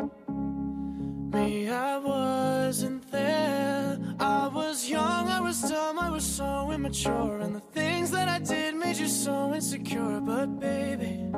[1.33, 1.69] me.
[1.71, 3.99] I wasn't there.
[4.19, 8.40] I was young, I was dumb, I was so immature, and the things that I
[8.40, 10.21] did made you so insecure.
[10.21, 11.31] But baby,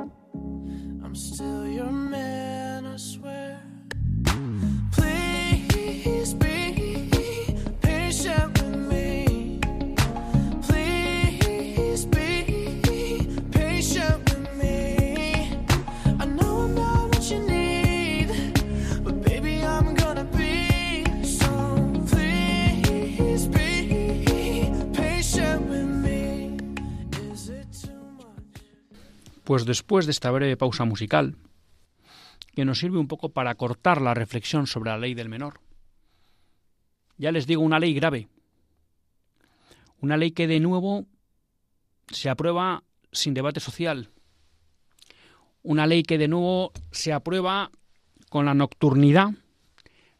[1.03, 3.61] I'm still your man, I swear.
[4.93, 6.58] Please be
[29.49, 31.35] Pues después de esta breve pausa musical,
[32.53, 35.59] que nos sirve un poco para cortar la reflexión sobre la ley del menor,
[37.17, 38.27] ya les digo una ley grave,
[40.01, 41.07] una ley que de nuevo
[42.11, 44.11] se aprueba sin debate social,
[45.63, 47.71] una ley que de nuevo se aprueba
[48.29, 49.29] con la nocturnidad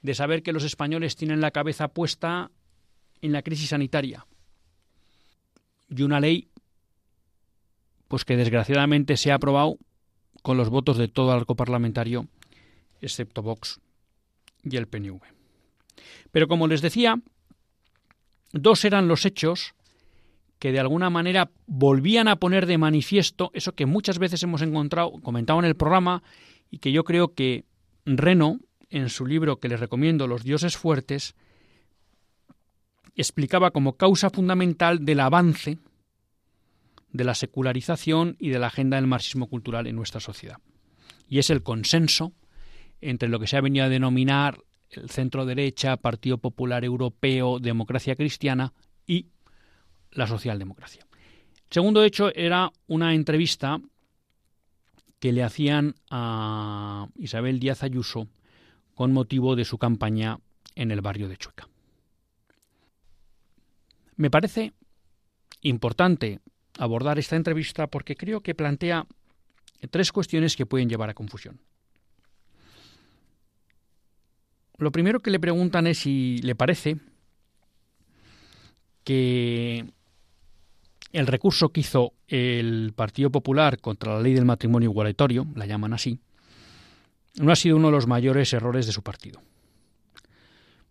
[0.01, 2.49] de saber que los españoles tienen la cabeza puesta
[3.21, 4.25] en la crisis sanitaria.
[5.87, 6.49] Y una ley
[8.09, 9.77] pues que desgraciadamente se ha aprobado
[10.41, 12.27] con los votos de todo el arco parlamentario,
[13.01, 13.79] excepto Vox
[14.63, 15.21] y el PNV.
[16.31, 17.21] Pero como les decía,
[18.51, 19.73] dos eran los hechos
[20.57, 25.13] que de alguna manera volvían a poner de manifiesto eso que muchas veces hemos encontrado,
[25.21, 26.23] comentado en el programa,
[26.69, 27.63] y que yo creo que
[28.05, 31.35] Reno, en su libro que les recomiendo, Los dioses fuertes,
[33.15, 35.77] explicaba como causa fundamental del avance
[37.11, 40.57] de la secularización y de la agenda del marxismo cultural en nuestra sociedad.
[41.27, 42.33] Y es el consenso
[43.01, 44.59] entre lo que se ha venido a denominar
[44.91, 48.73] el centro derecha, Partido Popular Europeo, democracia cristiana
[49.05, 49.27] y
[50.11, 51.05] la socialdemocracia.
[51.69, 53.79] Segundo hecho era una entrevista
[55.19, 58.27] que le hacían a Isabel Díaz Ayuso
[58.95, 60.39] con motivo de su campaña
[60.75, 61.67] en el barrio de Chueca.
[64.15, 64.73] Me parece
[65.61, 66.39] importante
[66.79, 69.05] abordar esta entrevista porque creo que plantea
[69.91, 71.59] tres cuestiones que pueden llevar a confusión.
[74.77, 76.97] Lo primero que le preguntan es si le parece
[79.03, 79.85] que
[81.11, 85.93] el recurso que hizo el Partido Popular contra la ley del matrimonio igualatorio, la llaman
[85.93, 86.19] así,
[87.41, 89.41] no ha sido uno de los mayores errores de su partido.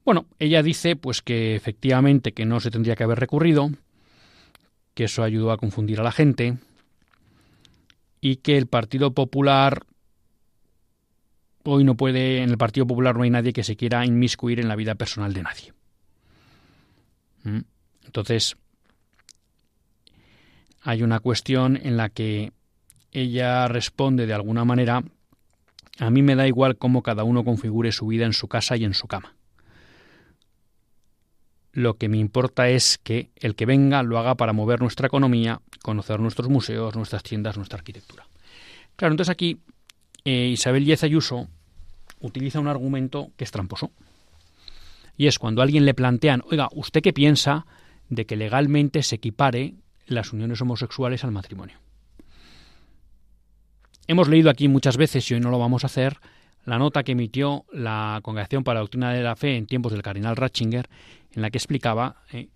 [0.04, 3.70] Bueno, ella dice pues que efectivamente que no se tendría que haber recurrido,
[4.98, 6.56] que eso ayudó a confundir a la gente
[8.20, 9.86] y que el Partido Popular
[11.62, 14.66] hoy no puede, en el Partido Popular no hay nadie que se quiera inmiscuir en
[14.66, 15.72] la vida personal de nadie.
[17.44, 17.60] ¿Mm?
[18.06, 18.56] Entonces,
[20.82, 22.52] hay una cuestión en la que
[23.12, 25.04] ella responde de alguna manera,
[26.00, 28.84] a mí me da igual cómo cada uno configure su vida en su casa y
[28.84, 29.37] en su cama.
[31.78, 35.60] Lo que me importa es que el que venga lo haga para mover nuestra economía,
[35.82, 38.26] conocer nuestros museos, nuestras tiendas, nuestra arquitectura.
[38.96, 39.60] Claro, entonces aquí
[40.24, 41.46] eh, Isabel Díaz Ayuso
[42.18, 43.92] utiliza un argumento que es tramposo.
[45.16, 47.64] Y es cuando a alguien le plantean, oiga, ¿usted qué piensa
[48.08, 49.74] de que legalmente se equipare
[50.06, 51.78] las uniones homosexuales al matrimonio.
[54.06, 56.18] Hemos leído aquí muchas veces, y hoy no lo vamos a hacer,
[56.68, 60.02] la nota que emitió la Congregación para la Doctrina de la Fe en tiempos del
[60.02, 60.88] cardenal Ratzinger,
[61.32, 62.48] en la que explicaba eh,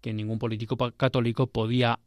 [0.00, 2.00] que ningún político católico podía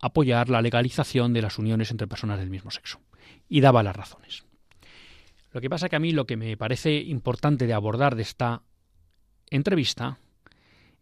[0.00, 3.00] apoyar la legalización de las uniones entre personas del mismo sexo.
[3.48, 4.44] Y daba las razones.
[5.52, 8.62] Lo que pasa que a mí lo que me parece importante de abordar de esta
[9.50, 10.18] entrevista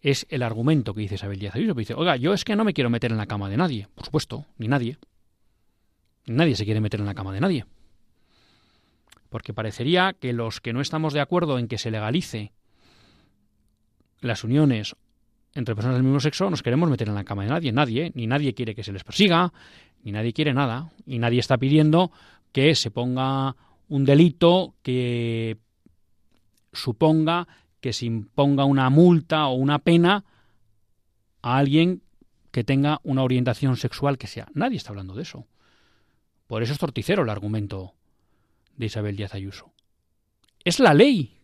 [0.00, 1.74] es el argumento que dice Isabel Díaz Ayuso.
[1.74, 3.86] dice, oiga, yo es que no me quiero meter en la cama de nadie.
[3.94, 4.98] Por supuesto, ni nadie.
[6.26, 7.66] Nadie se quiere meter en la cama de nadie.
[9.33, 12.53] Porque parecería que los que no estamos de acuerdo en que se legalice
[14.20, 14.95] las uniones
[15.55, 17.72] entre personas del mismo sexo nos queremos meter en la cama de nadie.
[17.72, 19.51] Nadie, ni nadie quiere que se les persiga,
[20.03, 20.93] ni nadie quiere nada.
[21.07, 22.12] Y nadie está pidiendo
[22.53, 23.57] que se ponga
[23.89, 25.57] un delito que
[26.74, 27.49] suponga
[27.80, 30.26] que se imponga una multa o una pena
[31.41, 32.03] a alguien
[32.51, 34.47] que tenga una orientación sexual que sea.
[34.53, 35.47] Nadie está hablando de eso.
[36.47, 37.95] Por eso es torticero el argumento
[38.76, 39.72] de Isabel Díaz Ayuso.
[40.64, 41.36] Es la ley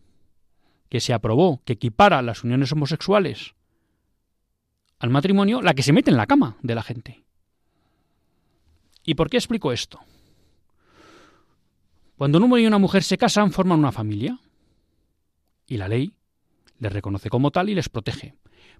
[0.89, 3.55] que se aprobó, que equipara las uniones homosexuales
[4.97, 7.23] al matrimonio, la que se mete en la cama de la gente.
[9.03, 9.99] ¿Y por qué explico esto?
[12.17, 14.37] Cuando un hombre y una mujer se casan, forman una familia.
[15.65, 16.13] Y la ley
[16.79, 18.35] les reconoce como tal y les protege.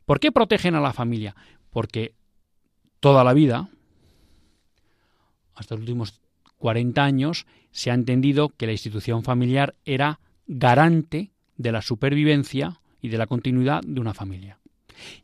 [0.06, 1.36] ¿Por qué protegen a la familia?
[1.70, 2.16] Porque
[3.00, 3.70] toda la vida,
[5.56, 6.20] hasta los últimos
[6.60, 13.10] 40 años, se ha entendido que la institución familiar era garante de la supervivencia y
[13.10, 14.60] de la continuidad de una familia,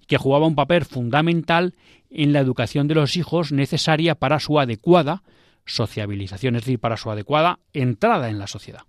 [0.02, 1.76] y que jugaba un papel fundamental
[2.10, 5.24] en la educación de los hijos necesaria para su adecuada
[5.66, 8.84] sociabilización, es decir, para su adecuada entrada en la sociedad.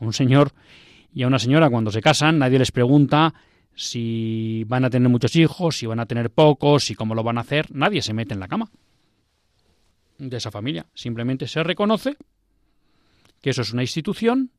[0.00, 0.52] Un señor
[1.14, 3.34] y a una señora cuando se casan nadie les pregunta
[3.74, 7.38] si van a tener muchos hijos, si van a tener pocos, si cómo lo van
[7.38, 7.74] a hacer.
[7.74, 8.70] Nadie se mete en la cama
[10.28, 10.86] de esa familia.
[10.94, 12.16] Simplemente se reconoce
[13.40, 14.50] que eso es una institución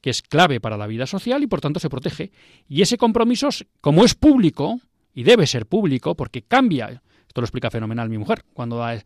[0.00, 2.30] que es clave para la vida social y por tanto se protege.
[2.68, 3.48] Y ese compromiso,
[3.80, 4.80] como es público,
[5.12, 9.02] y debe ser público, porque cambia, esto lo explica fenomenal mi mujer cuando da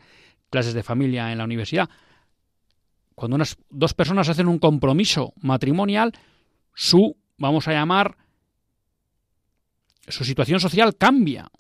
[0.51, 1.89] clases de familia en la universidad,
[3.14, 6.12] cuando unas dos personas hacen un compromiso matrimonial,
[6.74, 8.16] su, vamos a llamar,
[10.09, 11.51] su situación social cambia.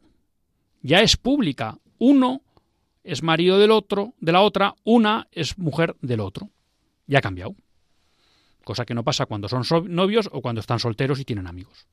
[0.82, 1.78] Ya es pública.
[1.98, 2.42] Uno
[3.04, 6.50] es marido del otro, de la otra, una es mujer del otro.
[7.06, 7.54] Ya ha cambiado.
[8.64, 11.86] Cosa que no pasa cuando son novios o cuando están solteros y tienen amigos.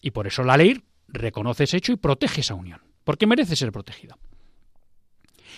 [0.00, 3.72] Y por eso la ley reconoce ese hecho y protege esa unión, porque merece ser
[3.72, 4.16] protegida.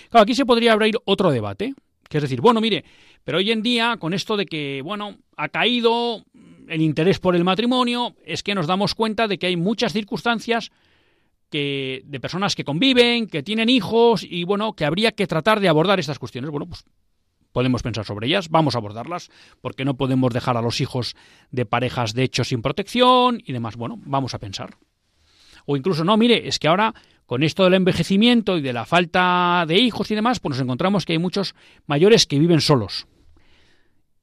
[0.08, 1.74] Claro, aquí se podría abrir otro debate,
[2.08, 2.84] que es decir, bueno, mire,
[3.24, 6.24] pero hoy en día, con esto de que, bueno, ha caído
[6.68, 10.70] el interés por el matrimonio, es que nos damos cuenta de que hay muchas circunstancias
[11.50, 15.68] que, de personas que conviven, que tienen hijos, y bueno, que habría que tratar de
[15.68, 16.50] abordar estas cuestiones.
[16.50, 16.84] Bueno, pues
[17.52, 19.30] podemos pensar sobre ellas, vamos a abordarlas,
[19.60, 21.16] porque no podemos dejar a los hijos
[21.50, 23.76] de parejas de hecho sin protección y demás.
[23.76, 24.76] Bueno, vamos a pensar.
[25.66, 26.94] O incluso, no, mire, es que ahora
[27.26, 31.06] con esto del envejecimiento y de la falta de hijos y demás, pues nos encontramos
[31.06, 31.54] que hay muchos
[31.86, 33.06] mayores que viven solos.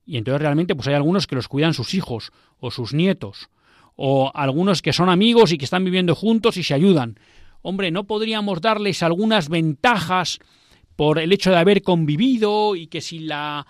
[0.06, 3.50] Y entonces realmente pues hay algunos que los cuidan sus hijos o sus nietos,
[3.98, 7.20] o algunos que son amigos y que están viviendo juntos y se ayudan.
[7.62, 10.40] Hombre, ¿no podríamos darles algunas ventajas
[10.96, 13.68] por el hecho de haber convivido y que si la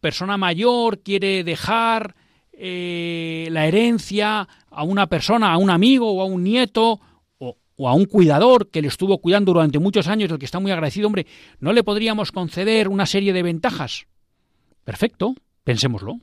[0.00, 2.14] persona mayor quiere dejar
[2.52, 7.00] eh, la herencia a una persona, a un amigo o a un nieto,
[7.76, 10.70] o a un cuidador que le estuvo cuidando durante muchos años, del que está muy
[10.70, 11.26] agradecido, hombre,
[11.58, 14.06] ¿no le podríamos conceder una serie de ventajas?
[14.84, 16.20] Perfecto, pensémoslo.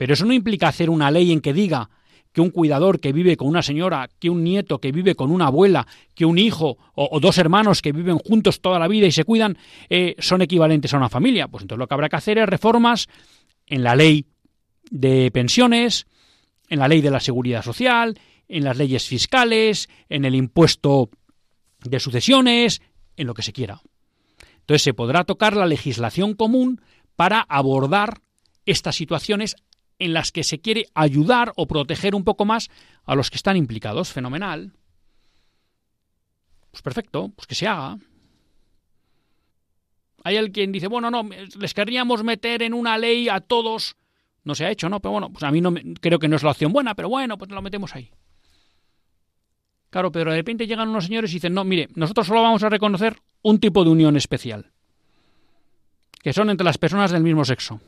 [0.00, 1.90] Pero eso no implica hacer una ley en que diga
[2.32, 5.48] que un cuidador que vive con una señora, que un nieto que vive con una
[5.48, 9.24] abuela, que un hijo o, dos hermanos que viven juntos toda la vida y se
[9.24, 9.58] cuidan,
[9.90, 11.48] eh, son equivalentes a una familia.
[11.48, 13.08] Pues entonces lo que habrá que hacer es reformas
[13.66, 14.24] en la ley
[14.90, 16.06] de pensiones,
[16.70, 21.10] en la ley de la seguridad social, en las leyes fiscales, en el impuesto
[21.84, 22.80] de sucesiones,
[23.18, 23.82] en lo que se quiera.
[24.60, 26.80] Entonces se podrá tocar la legislación común
[27.16, 28.22] para abordar
[28.64, 29.56] estas situaciones
[30.00, 32.68] en las que se quiere ayudar o proteger un poco más
[33.04, 34.12] a los que están implicados.
[34.12, 34.72] Fenomenal.
[36.72, 37.98] Pues perfecto, pues que se haga.
[40.24, 41.28] Hay alguien dice, bueno, no,
[41.58, 43.96] les querríamos meter en una ley a todos.
[44.44, 45.00] No se ha hecho, ¿no?
[45.00, 47.38] Pero bueno, pues a mí no creo que no es la opción buena, pero bueno,
[47.38, 48.10] pues lo metemos ahí.
[49.90, 52.68] Claro, pero de repente llegan unos señores y dicen, no, mire, nosotros solo vamos a
[52.68, 54.70] reconocer un tipo de unión especial,
[56.22, 57.80] que son entre las personas del mismo sexo.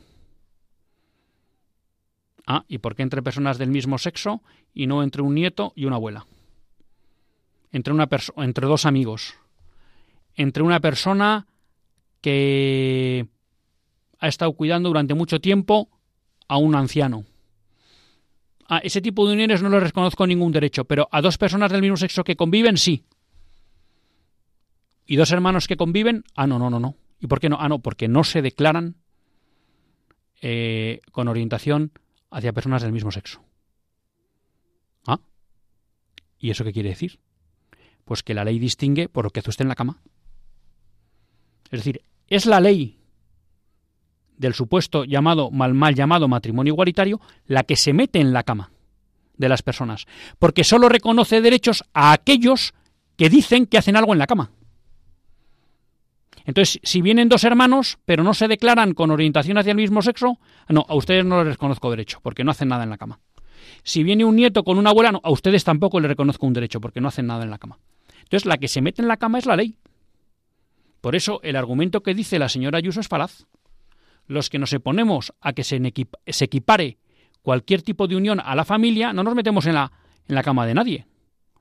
[2.46, 4.42] Ah, ¿y por qué entre personas del mismo sexo
[4.74, 6.26] y no entre un nieto y una abuela?
[7.70, 9.34] Entre, una entre dos amigos.
[10.34, 11.46] Entre una persona
[12.20, 13.26] que
[14.18, 15.88] ha estado cuidando durante mucho tiempo
[16.48, 17.24] a un anciano.
[18.68, 21.82] A ese tipo de uniones no les reconozco ningún derecho, pero a dos personas del
[21.82, 23.04] mismo sexo que conviven, sí.
[25.06, 26.24] ¿Y dos hermanos que conviven?
[26.34, 26.96] Ah, no, no, no, no.
[27.20, 27.58] ¿Y por qué no?
[27.60, 28.96] Ah, no, porque no se declaran
[30.40, 31.92] eh, con orientación
[32.32, 33.42] hacia personas del mismo sexo.
[35.06, 35.20] ¿Ah?
[36.38, 37.20] ¿Y eso qué quiere decir?
[38.04, 40.00] Pues que la ley distingue por lo que hace usted en la cama.
[41.70, 42.98] Es decir, es la ley
[44.36, 48.72] del supuesto llamado mal mal llamado matrimonio igualitario la que se mete en la cama
[49.36, 50.06] de las personas,
[50.38, 52.74] porque solo reconoce derechos a aquellos
[53.16, 54.50] que dicen que hacen algo en la cama.
[56.44, 60.38] Entonces, si vienen dos hermanos, pero no se declaran con orientación hacia el mismo sexo,
[60.68, 63.20] no, a ustedes no les reconozco derecho, porque no hacen nada en la cama.
[63.84, 66.80] Si viene un nieto con una abuela, no, a ustedes tampoco les reconozco un derecho,
[66.80, 67.78] porque no hacen nada en la cama.
[68.22, 69.76] Entonces, la que se mete en la cama es la ley.
[71.00, 73.46] Por eso, el argumento que dice la señora Ayuso es falaz.
[74.26, 75.80] Los que nos oponemos a que se,
[76.26, 76.98] se equipare
[77.42, 79.92] cualquier tipo de unión a la familia, no nos metemos en la,
[80.28, 81.06] en la cama de nadie,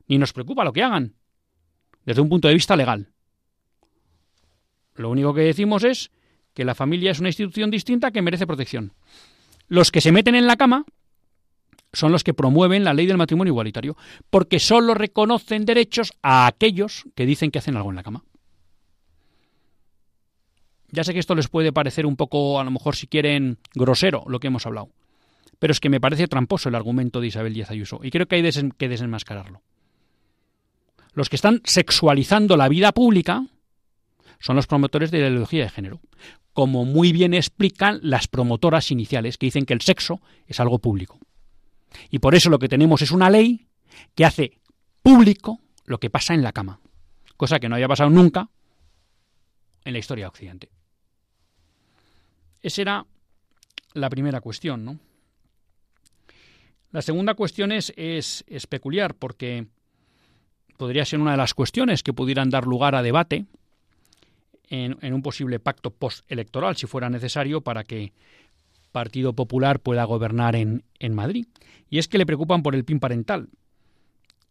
[0.08, 1.16] ni nos preocupa lo que hagan,
[2.06, 3.12] desde un punto de vista legal.
[5.02, 6.12] Lo único que decimos es
[6.54, 8.94] que la familia es una institución distinta que merece protección.
[9.68, 10.86] Los que se meten en la cama
[11.94, 13.98] son los que promueven la ley del matrimonio igualitario,
[14.30, 18.24] porque solo reconocen derechos a aquellos que dicen que hacen algo en la cama.
[20.90, 24.24] Ya sé que esto les puede parecer un poco, a lo mejor si quieren, grosero
[24.28, 24.90] lo que hemos hablado,
[25.60, 28.36] pero es que me parece tramposo el argumento de Isabel Díaz Ayuso, y creo que
[28.36, 29.62] hay que desenmascararlo.
[31.14, 33.46] Los que están sexualizando la vida pública
[34.42, 36.02] son los promotores de la ideología de género,
[36.54, 41.20] como muy bien explican las promotoras iniciales, que dicen que el sexo es algo público.
[42.10, 43.68] Y por eso lo que tenemos es una ley
[44.16, 44.60] que hace
[45.02, 46.80] público lo que pasa en la cama,
[47.38, 48.50] cosa que no haya pasado nunca
[49.86, 50.70] en la historia de Occidente.
[52.62, 53.06] Esa era
[53.94, 55.00] la primera cuestión, ¿no?
[56.92, 59.68] La segunda cuestión es, es, es peculiar porque
[60.78, 63.46] podría ser una de las cuestiones que pudieran dar lugar a debate
[64.72, 68.14] en, un posible pacto postelectoral, si fuera necesario, para que
[68.94, 71.46] Partido Popular pueda gobernar en, en Madrid.
[71.90, 73.50] Y es que le preocupan por el PIN parental.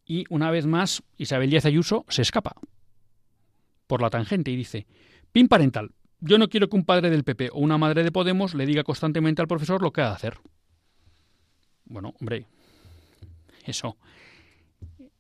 [0.05, 2.55] Y una vez más, Isabel Díaz Ayuso se escapa
[3.87, 4.87] por la tangente y dice,
[5.33, 5.93] PIN parental.
[6.21, 8.85] Yo no quiero que un padre del PP o una madre de Podemos le diga
[8.85, 10.39] constantemente al profesor lo que ha de hacer.
[11.87, 12.47] Bueno, hombre,
[13.65, 13.97] eso,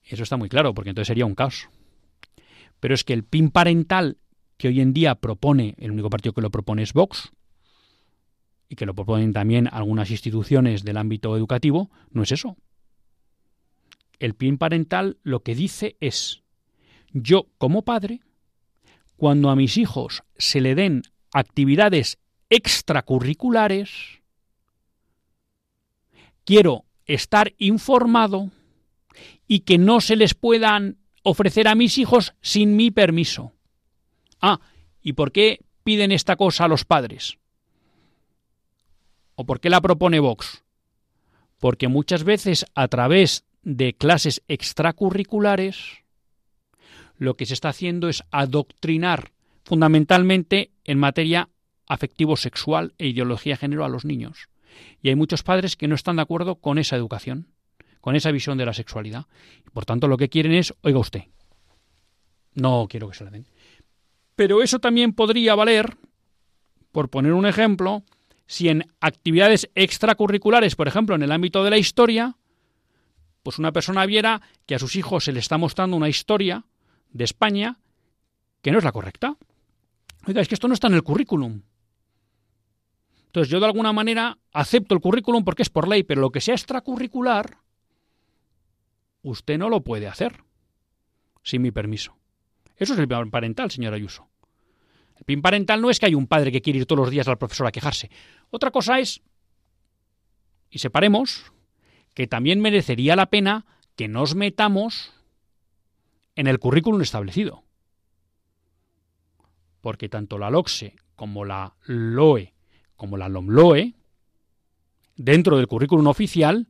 [0.05, 1.69] eso está muy claro, porque entonces sería un caos.
[2.81, 4.19] Pero es que el PIN parental
[4.61, 7.33] que hoy en día propone, el único partido que lo propone es Vox,
[8.69, 12.59] y que lo proponen también algunas instituciones del ámbito educativo, no es eso.
[14.19, 16.43] El PIN parental lo que dice es,
[17.11, 18.21] yo como padre,
[19.17, 22.19] cuando a mis hijos se le den actividades
[22.51, 24.21] extracurriculares,
[26.45, 28.51] quiero estar informado
[29.49, 33.55] y que no se les puedan ofrecer a mis hijos sin mi permiso.
[34.41, 34.61] Ah,
[35.03, 37.39] ¿y por qué piden esta cosa a los padres?
[39.35, 40.65] ¿O por qué la propone Vox?
[41.59, 46.01] Porque muchas veces a través de clases extracurriculares
[47.19, 49.33] lo que se está haciendo es adoctrinar
[49.63, 51.51] fundamentalmente en materia
[51.87, 54.49] afectivo-sexual e ideología de género a los niños.
[55.03, 57.49] Y hay muchos padres que no están de acuerdo con esa educación,
[58.01, 59.27] con esa visión de la sexualidad.
[59.73, 61.25] Por tanto, lo que quieren es, oiga usted,
[62.55, 63.47] no quiero que se la den.
[64.41, 65.99] Pero eso también podría valer,
[66.93, 68.05] por poner un ejemplo,
[68.47, 72.39] si en actividades extracurriculares, por ejemplo, en el ámbito de la historia,
[73.43, 76.65] pues una persona viera que a sus hijos se le está mostrando una historia
[77.11, 77.81] de España
[78.63, 79.37] que no es la correcta.
[80.27, 81.61] Oiga, es que esto no está en el currículum.
[83.27, 86.41] Entonces yo de alguna manera acepto el currículum porque es por ley, pero lo que
[86.41, 87.59] sea extracurricular,
[89.21, 90.43] usted no lo puede hacer
[91.43, 92.17] sin mi permiso.
[92.79, 94.30] Eso es el parental, señor Ayuso.
[95.21, 97.29] El PIN parental no es que hay un padre que quiere ir todos los días
[97.29, 98.11] al profesor a quejarse.
[98.51, 99.23] Otra cosa es,
[100.71, 101.53] y separemos,
[102.15, 103.67] que también merecería la pena
[103.97, 105.13] que nos metamos
[106.35, 107.63] en el currículum establecido.
[109.81, 112.55] Porque tanto la LOCSE como la LOE
[113.01, 113.95] como la LOMLOE,
[115.17, 116.67] dentro del currículum oficial,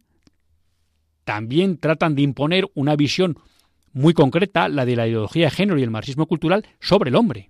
[1.25, 3.37] también tratan de imponer una visión
[3.93, 7.50] muy concreta, la de la ideología de género y el marxismo cultural, sobre el hombre.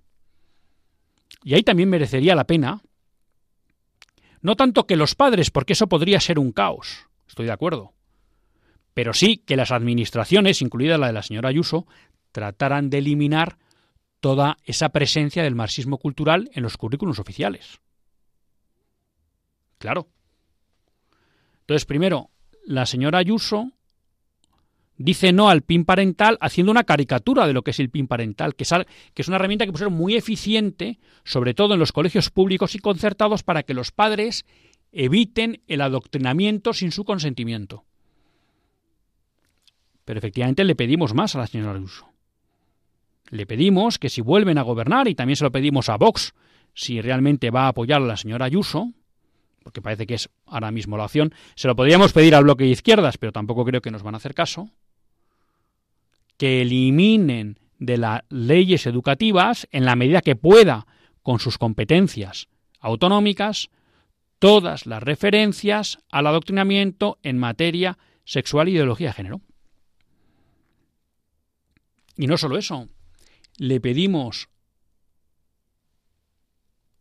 [1.42, 2.82] Y ahí también merecería la pena,
[4.42, 7.92] no tanto que los padres, porque eso podría ser un caos, estoy de acuerdo,
[8.94, 11.86] pero sí que las administraciones, incluida la de la señora Ayuso,
[12.32, 13.58] trataran de eliminar
[14.20, 17.80] toda esa presencia del marxismo cultural en los currículos oficiales.
[19.78, 20.08] Claro.
[21.60, 22.30] Entonces, primero,
[22.66, 23.72] la señora Ayuso
[25.02, 28.54] dice no al PIN parental haciendo una caricatura de lo que es el PIN parental,
[28.54, 32.74] que es, una herramienta que puede ser muy eficiente, sobre todo en los colegios públicos
[32.74, 34.44] y concertados, para que los padres
[34.92, 37.84] eviten el adoctrinamiento sin su consentimiento.
[40.04, 42.06] Pero efectivamente le pedimos más a la señora Ayuso.
[43.30, 46.34] Le pedimos que si vuelven a gobernar, y también se lo pedimos a Vox,
[46.74, 48.92] si realmente va a apoyar a la señora Ayuso,
[49.62, 52.70] porque parece que es ahora mismo la opción, se lo podríamos pedir al bloque de
[52.70, 54.70] izquierdas, pero tampoco creo que nos van a hacer caso,
[56.40, 60.86] que eliminen de las leyes educativas, en la medida que pueda,
[61.22, 62.48] con sus competencias
[62.80, 63.68] autonómicas,
[64.38, 69.40] todas las referencias al adoctrinamiento en materia sexual y ideología de género.
[72.16, 72.88] Y no solo eso,
[73.58, 74.48] le pedimos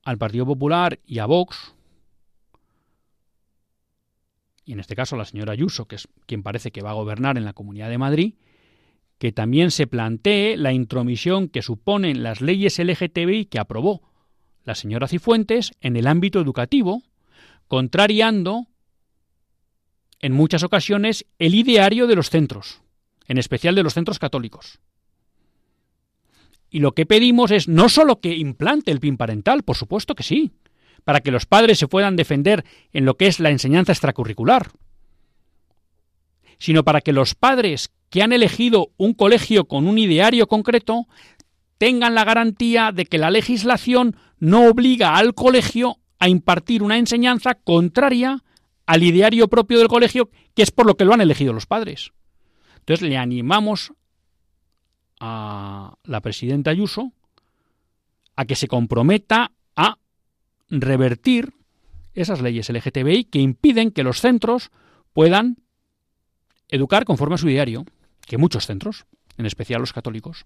[0.03, 1.75] al Partido Popular y a Vox
[4.65, 7.37] y en este caso la señora Ayuso, que es quien parece que va a gobernar
[7.37, 8.33] en la Comunidad de Madrid,
[9.20, 14.01] que también se plantee la intromisión que suponen las leyes LGTBI que aprobó
[14.63, 17.03] la señora Cifuentes en el ámbito educativo,
[17.67, 18.67] contrariando
[20.20, 22.82] en muchas ocasiones el ideario de los centros,
[23.28, 24.80] en especial de los centros católicos.
[26.70, 30.24] Y lo que pedimos es no solo que implante el PIN parental, por supuesto que
[30.24, 30.51] sí,
[31.03, 32.63] para que los padres se puedan defender
[32.93, 34.72] en lo que es la enseñanza extracurricular,
[36.60, 41.07] sino para que los padres que han elegido un colegio con un ideario concreto
[41.78, 47.55] tengan la garantía de que la legislación no obliga al colegio a impartir una enseñanza
[47.55, 48.43] contraria
[48.86, 52.12] al ideario propio del colegio, que es por lo que lo han elegido los padres.
[52.80, 53.93] Entonces le animamos
[55.20, 57.14] a la presidenta Ayuso
[58.36, 59.97] a que se comprometa a
[60.70, 61.53] revertir
[62.14, 64.72] esas leyes LGTBI que impiden que los centros
[65.14, 65.57] puedan
[66.70, 67.86] educar conforme a su diario,
[68.26, 69.05] que muchos centros,
[69.38, 70.45] en especial los católicos.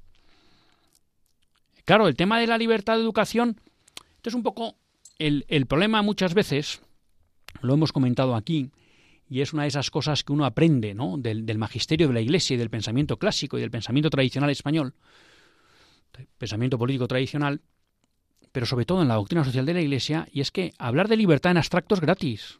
[1.86, 3.59] Claro, el tema de la libertad de educación,
[4.15, 4.78] este es un poco
[5.19, 6.82] el, problema muchas veces,
[7.61, 8.71] lo hemos comentado aquí,
[9.30, 11.17] y es una de esas cosas que uno aprende ¿no?
[11.17, 14.93] del, del, magisterio de la Iglesia y del pensamiento clásico y del pensamiento tradicional español,
[16.38, 17.61] pensamiento político tradicional,
[18.51, 21.17] pero sobre todo en la doctrina social de la Iglesia, y es que hablar de
[21.17, 22.59] libertad en abstracto es gratis.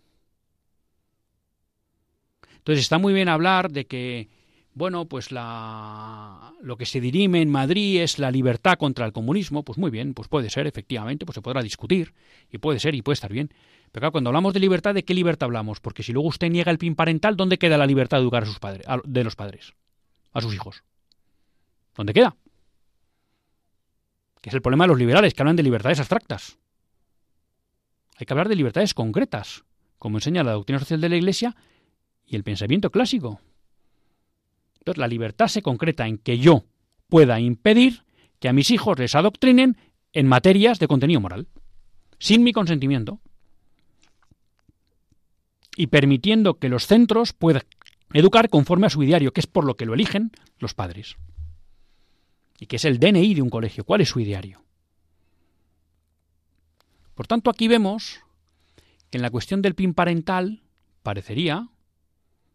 [2.64, 4.30] Entonces está muy bien hablar de que,
[4.74, 9.64] bueno, pues la, lo que se dirime en Madrid es la libertad contra el comunismo,
[9.64, 12.14] pues muy bien, pues puede ser, efectivamente, pues se podrá discutir,
[12.52, 13.50] y puede ser, y puede estar bien.
[13.92, 15.80] Pero claro, cuando hablamos de libertad, ¿de qué libertad hablamos?
[15.80, 18.46] Porque si luego usted niega el PIN parental, ¿dónde queda la libertad de educar a
[18.48, 19.74] sus padres, de los padres,
[20.32, 20.84] a sus hijos?
[21.96, 22.36] ¿Dónde queda?
[24.44, 26.58] que es el problema de los liberales, que hablan de libertades abstractas.
[28.18, 29.64] Hay que hablar de libertades concretas,
[29.98, 31.56] como enseña la doctrina social de la Iglesia
[32.34, 33.40] y el pensamiento clásico.
[34.80, 36.66] Entonces, la libertad se concreta en que yo
[37.08, 38.04] pueda impedir
[38.40, 39.78] que a mis hijos les adoctrinen
[40.12, 41.48] en materias de contenido moral,
[42.20, 43.20] sin mi consentimiento,
[45.76, 47.64] y permitiendo que los centros puedan
[48.14, 51.16] educar conforme a su diario, que es por lo que lo eligen los padres
[52.60, 53.84] y que es el DNI de un colegio.
[53.84, 54.64] ¿Cuál es su ideario?
[57.16, 58.22] Por tanto, aquí vemos
[59.10, 60.64] que en la cuestión del PIN parental
[61.02, 61.70] parecería,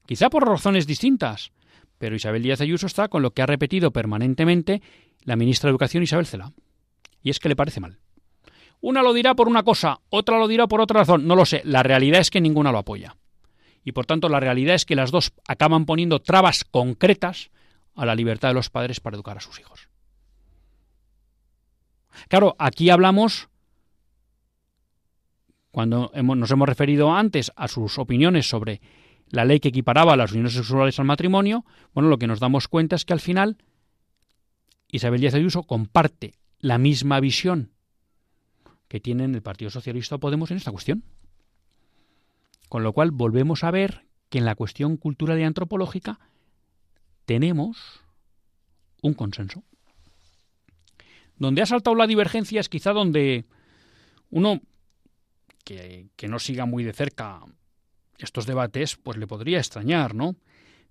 [0.09, 1.53] quizá por razones distintas,
[1.99, 4.81] pero Isabel Díaz Ayuso está con lo que ha repetido permanentemente
[5.23, 6.55] la ministra de Educación Isabel Cela.
[7.23, 7.99] Y es que le parece mal.
[8.81, 11.61] Una lo dirá por una cosa, otra lo dirá por otra razón, no lo sé.
[11.63, 13.17] La realidad es que ninguna lo apoya.
[13.85, 17.51] Y por tanto la realidad es que las dos acaban poniendo trabas concretas
[17.95, 19.91] a la libertad de los padres para educar a sus hijos.
[22.29, 23.49] Claro, aquí hablamos,
[25.71, 28.81] cuando nos hemos referido antes a sus opiniones sobre
[29.31, 31.65] la ley que equiparaba las uniones sexuales al matrimonio,
[31.95, 33.59] bueno, lo que nos damos cuenta es que al final
[34.91, 37.71] Isabel Díaz Ayuso comparte la misma visión
[38.89, 41.05] que tienen el Partido Socialista o Podemos en esta cuestión.
[42.69, 46.19] Con lo cual volvemos a ver que en la cuestión cultural y antropológica
[47.27, 48.01] tenemos
[49.03, 49.63] un consenso.
[51.37, 53.45] Donde ha saltado la divergencia es quizá donde
[54.31, 54.61] uno
[55.65, 57.43] que, que no siga muy de cerca
[58.19, 60.37] estos debates, pues le podría extrañar, ¿no?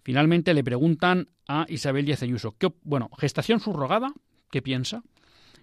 [0.03, 4.13] Finalmente le preguntan a Isabel Díaz Ayuso, ¿qué, bueno, gestación subrogada,
[4.51, 5.03] ¿qué piensa?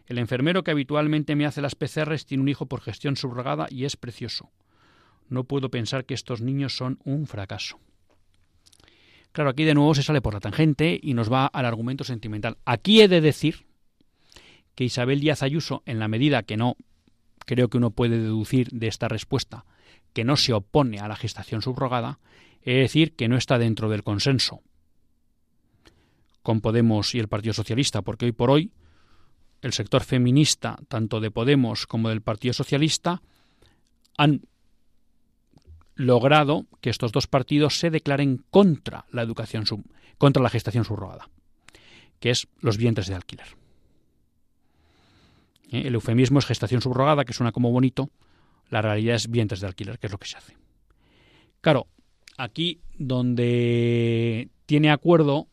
[0.06, 3.84] El enfermero que habitualmente me hace las PCRs tiene un hijo por gestión subrogada y
[3.86, 4.50] es precioso.
[5.28, 7.80] No puedo pensar que estos niños son un fracaso.
[9.32, 12.58] Claro, aquí de nuevo se sale por la tangente y nos va al argumento sentimental.
[12.64, 13.66] Aquí he de decir
[14.74, 16.76] que Isabel Díaz Ayuso, en la medida que no
[17.46, 19.64] creo que uno puede deducir de esta respuesta,
[20.14, 22.18] que no se opone a la gestación subrogada,
[22.62, 24.62] es decir, que no está dentro del consenso
[26.42, 28.70] con Podemos y el Partido Socialista, porque hoy por hoy
[29.62, 33.22] el sector feminista, tanto de Podemos como del Partido Socialista,
[34.16, 34.42] han
[35.94, 39.64] logrado que estos dos partidos se declaren contra la educación
[40.18, 41.28] contra la gestación subrogada,
[42.20, 43.46] que es los vientres de alquiler.
[45.70, 45.82] ¿Eh?
[45.86, 48.10] El eufemismo es gestación subrogada, que suena como bonito,
[48.74, 50.56] la realidad es vientres de alquiler, que es lo que se hace.
[51.60, 51.86] Claro,
[52.36, 55.46] aquí donde tiene acuerdo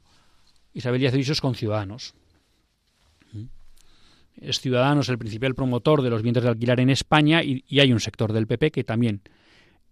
[0.73, 2.15] Isabel Díaz Ayuso es con Ciudadanos.
[4.37, 7.99] Es Ciudadanos el principal promotor de los vientres de alquiler en España y, hay un
[7.99, 9.21] sector del PP que también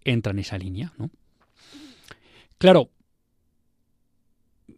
[0.02, 0.92] entra en esa línea.
[0.98, 1.08] ¿no?
[2.58, 2.90] Claro,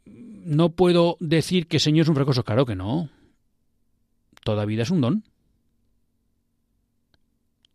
[0.05, 3.09] no puedo decir que Señor es un fracaso, claro que no.
[4.45, 5.25] Toda vida es un don.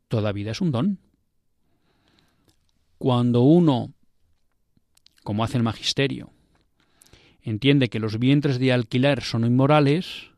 [0.07, 0.99] Toda vida es un don.
[2.97, 3.93] Cuando uno,
[5.23, 6.31] como hace el magisterio,
[7.41, 10.31] entiende que los vientres de alquiler son inmorales,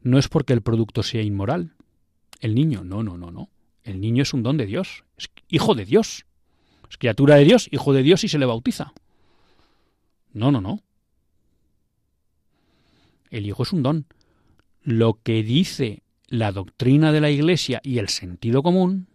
[0.00, 1.74] no es porque el producto sea inmoral.
[2.40, 3.48] El niño, no, no, no, no.
[3.82, 6.26] El niño es un don de Dios, es hijo de Dios.
[6.88, 8.92] Es criatura de Dios, hijo de Dios y se le bautiza.
[10.34, 10.82] No, no, no.
[13.30, 14.06] El hijo es un don.
[14.82, 16.01] Lo que dice
[16.32, 19.06] la doctrina de la Iglesia y el sentido común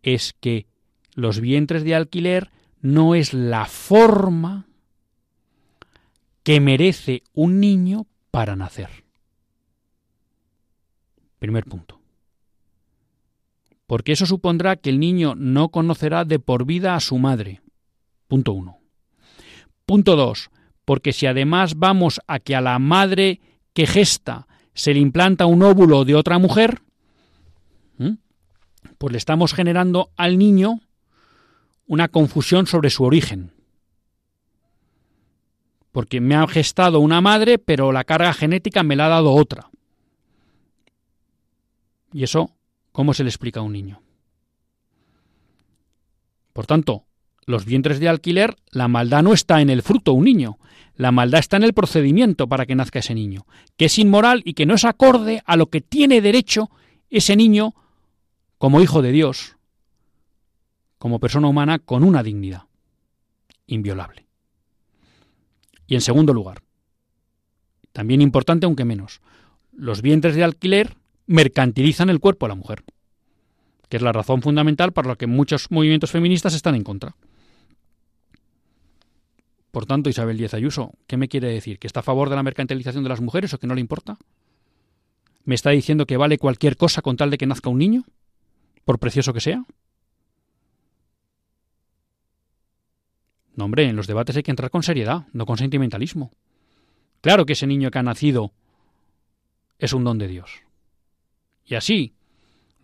[0.00, 0.66] es que
[1.14, 4.66] los vientres de alquiler no es la forma
[6.44, 9.04] que merece un niño para nacer.
[11.38, 12.00] Primer punto.
[13.86, 17.60] Porque eso supondrá que el niño no conocerá de por vida a su madre.
[18.28, 18.78] Punto uno.
[19.84, 20.48] Punto dos.
[20.86, 23.40] Porque si además vamos a que a la madre
[23.74, 26.82] que gesta se le implanta un óvulo de otra mujer,
[28.98, 30.80] pues le estamos generando al niño
[31.86, 33.52] una confusión sobre su origen
[35.92, 39.70] porque me ha gestado una madre, pero la carga genética me la ha dado otra.
[42.12, 42.50] ¿Y eso
[42.92, 44.02] cómo se le explica a un niño?
[46.54, 47.04] Por tanto,
[47.46, 50.58] los vientres de alquiler, la maldad no está en el fruto, un niño.
[50.94, 54.54] La maldad está en el procedimiento para que nazca ese niño, que es inmoral y
[54.54, 56.70] que no es acorde a lo que tiene derecho
[57.10, 57.74] ese niño
[58.58, 59.56] como hijo de Dios,
[60.98, 62.64] como persona humana con una dignidad
[63.66, 64.26] inviolable.
[65.86, 66.62] Y en segundo lugar,
[67.92, 69.20] también importante aunque menos,
[69.72, 72.84] los vientres de alquiler mercantilizan el cuerpo de la mujer,
[73.88, 77.16] que es la razón fundamental para la que muchos movimientos feministas están en contra.
[79.72, 81.78] Por tanto, Isabel Díaz Ayuso, ¿qué me quiere decir?
[81.78, 84.18] ¿Que está a favor de la mercantilización de las mujeres o que no le importa?
[85.44, 88.04] ¿Me está diciendo que vale cualquier cosa con tal de que nazca un niño?
[88.84, 89.64] ¿Por precioso que sea?
[93.54, 96.32] No, hombre, en los debates hay que entrar con seriedad, no con sentimentalismo.
[97.22, 98.52] Claro que ese niño que ha nacido
[99.78, 100.62] es un don de Dios.
[101.64, 102.12] Y así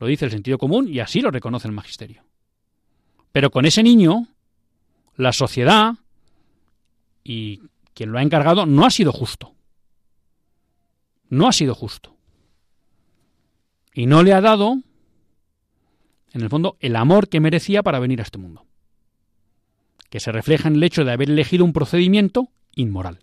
[0.00, 2.24] lo dice el sentido común y así lo reconoce el magisterio.
[3.30, 4.28] Pero con ese niño,
[5.16, 5.96] la sociedad
[7.28, 7.60] y
[7.92, 9.54] quien lo ha encargado no ha sido justo.
[11.28, 12.16] No ha sido justo.
[13.92, 14.80] Y no le ha dado,
[16.32, 18.64] en el fondo, el amor que merecía para venir a este mundo
[20.08, 23.18] que se refleja en el hecho de haber elegido un procedimiento inmoral.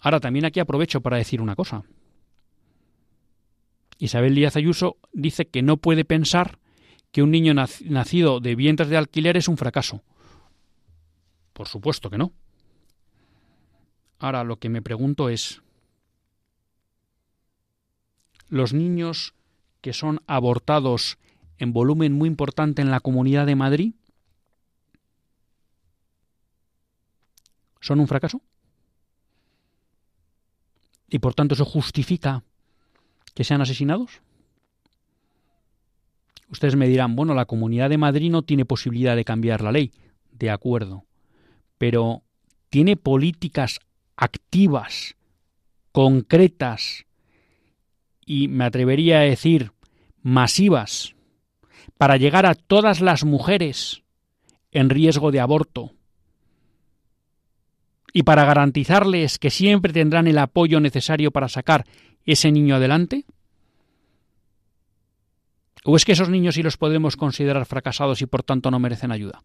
[0.00, 1.82] Ahora también aquí aprovecho para decir una cosa.
[3.98, 6.58] Isabel Díaz Ayuso dice que no puede pensar
[7.12, 10.02] que un niño nacido de vientres de alquiler es un fracaso.
[11.60, 12.32] Por supuesto que no.
[14.18, 15.60] Ahora lo que me pregunto es,
[18.48, 19.34] ¿los niños
[19.82, 21.18] que son abortados
[21.58, 23.92] en volumen muy importante en la Comunidad de Madrid
[27.82, 28.40] son un fracaso?
[31.10, 32.42] ¿Y por tanto eso justifica
[33.34, 34.22] que sean asesinados?
[36.48, 39.92] Ustedes me dirán, bueno, la Comunidad de Madrid no tiene posibilidad de cambiar la ley.
[40.32, 41.04] De acuerdo.
[41.80, 42.24] Pero
[42.68, 43.80] tiene políticas
[44.14, 45.16] activas,
[45.92, 47.06] concretas
[48.26, 49.72] y me atrevería a decir
[50.20, 51.14] masivas
[51.96, 54.02] para llegar a todas las mujeres
[54.72, 55.92] en riesgo de aborto
[58.12, 61.86] y para garantizarles que siempre tendrán el apoyo necesario para sacar
[62.26, 63.24] ese niño adelante?
[65.84, 69.12] ¿O es que esos niños sí los podemos considerar fracasados y por tanto no merecen
[69.12, 69.42] ayuda?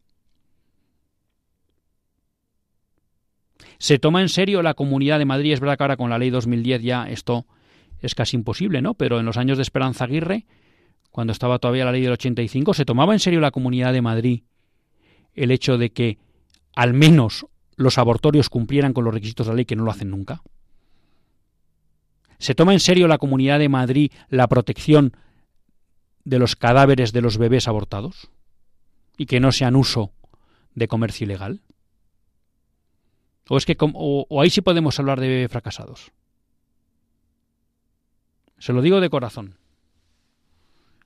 [3.77, 5.53] ¿Se toma en serio la Comunidad de Madrid?
[5.53, 7.45] Es verdad que ahora con la ley 2010 ya esto
[7.99, 8.93] es casi imposible, ¿no?
[8.93, 10.45] Pero en los años de Esperanza Aguirre,
[11.11, 14.43] cuando estaba todavía la ley del 85, ¿se tomaba en serio la Comunidad de Madrid
[15.33, 16.17] el hecho de que
[16.75, 20.09] al menos los abortorios cumplieran con los requisitos de la ley que no lo hacen
[20.09, 20.41] nunca?
[22.37, 25.15] ¿Se toma en serio la Comunidad de Madrid la protección
[26.25, 28.29] de los cadáveres de los bebés abortados
[29.17, 30.11] y que no sean uso
[30.73, 31.61] de comercio ilegal?
[33.47, 36.11] ¿O es que o, ahí sí podemos hablar de fracasados?
[38.57, 39.57] Se lo digo de corazón.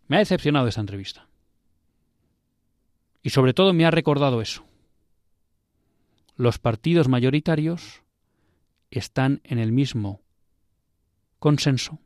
[0.08, 1.28] Me ha decepcionado esta entrevista.
[3.22, 4.70] Y sobre todo me ha recordado eso
[6.40, 8.02] los partidos mayoritarios
[8.92, 10.22] están en el mismo
[11.38, 12.00] consenso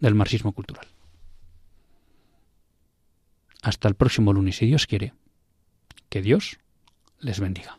[0.00, 0.86] del marxismo cultural.
[3.60, 5.12] Hasta el próximo lunes, si Dios quiere.
[6.08, 6.58] Que Dios
[7.18, 7.78] les bendiga.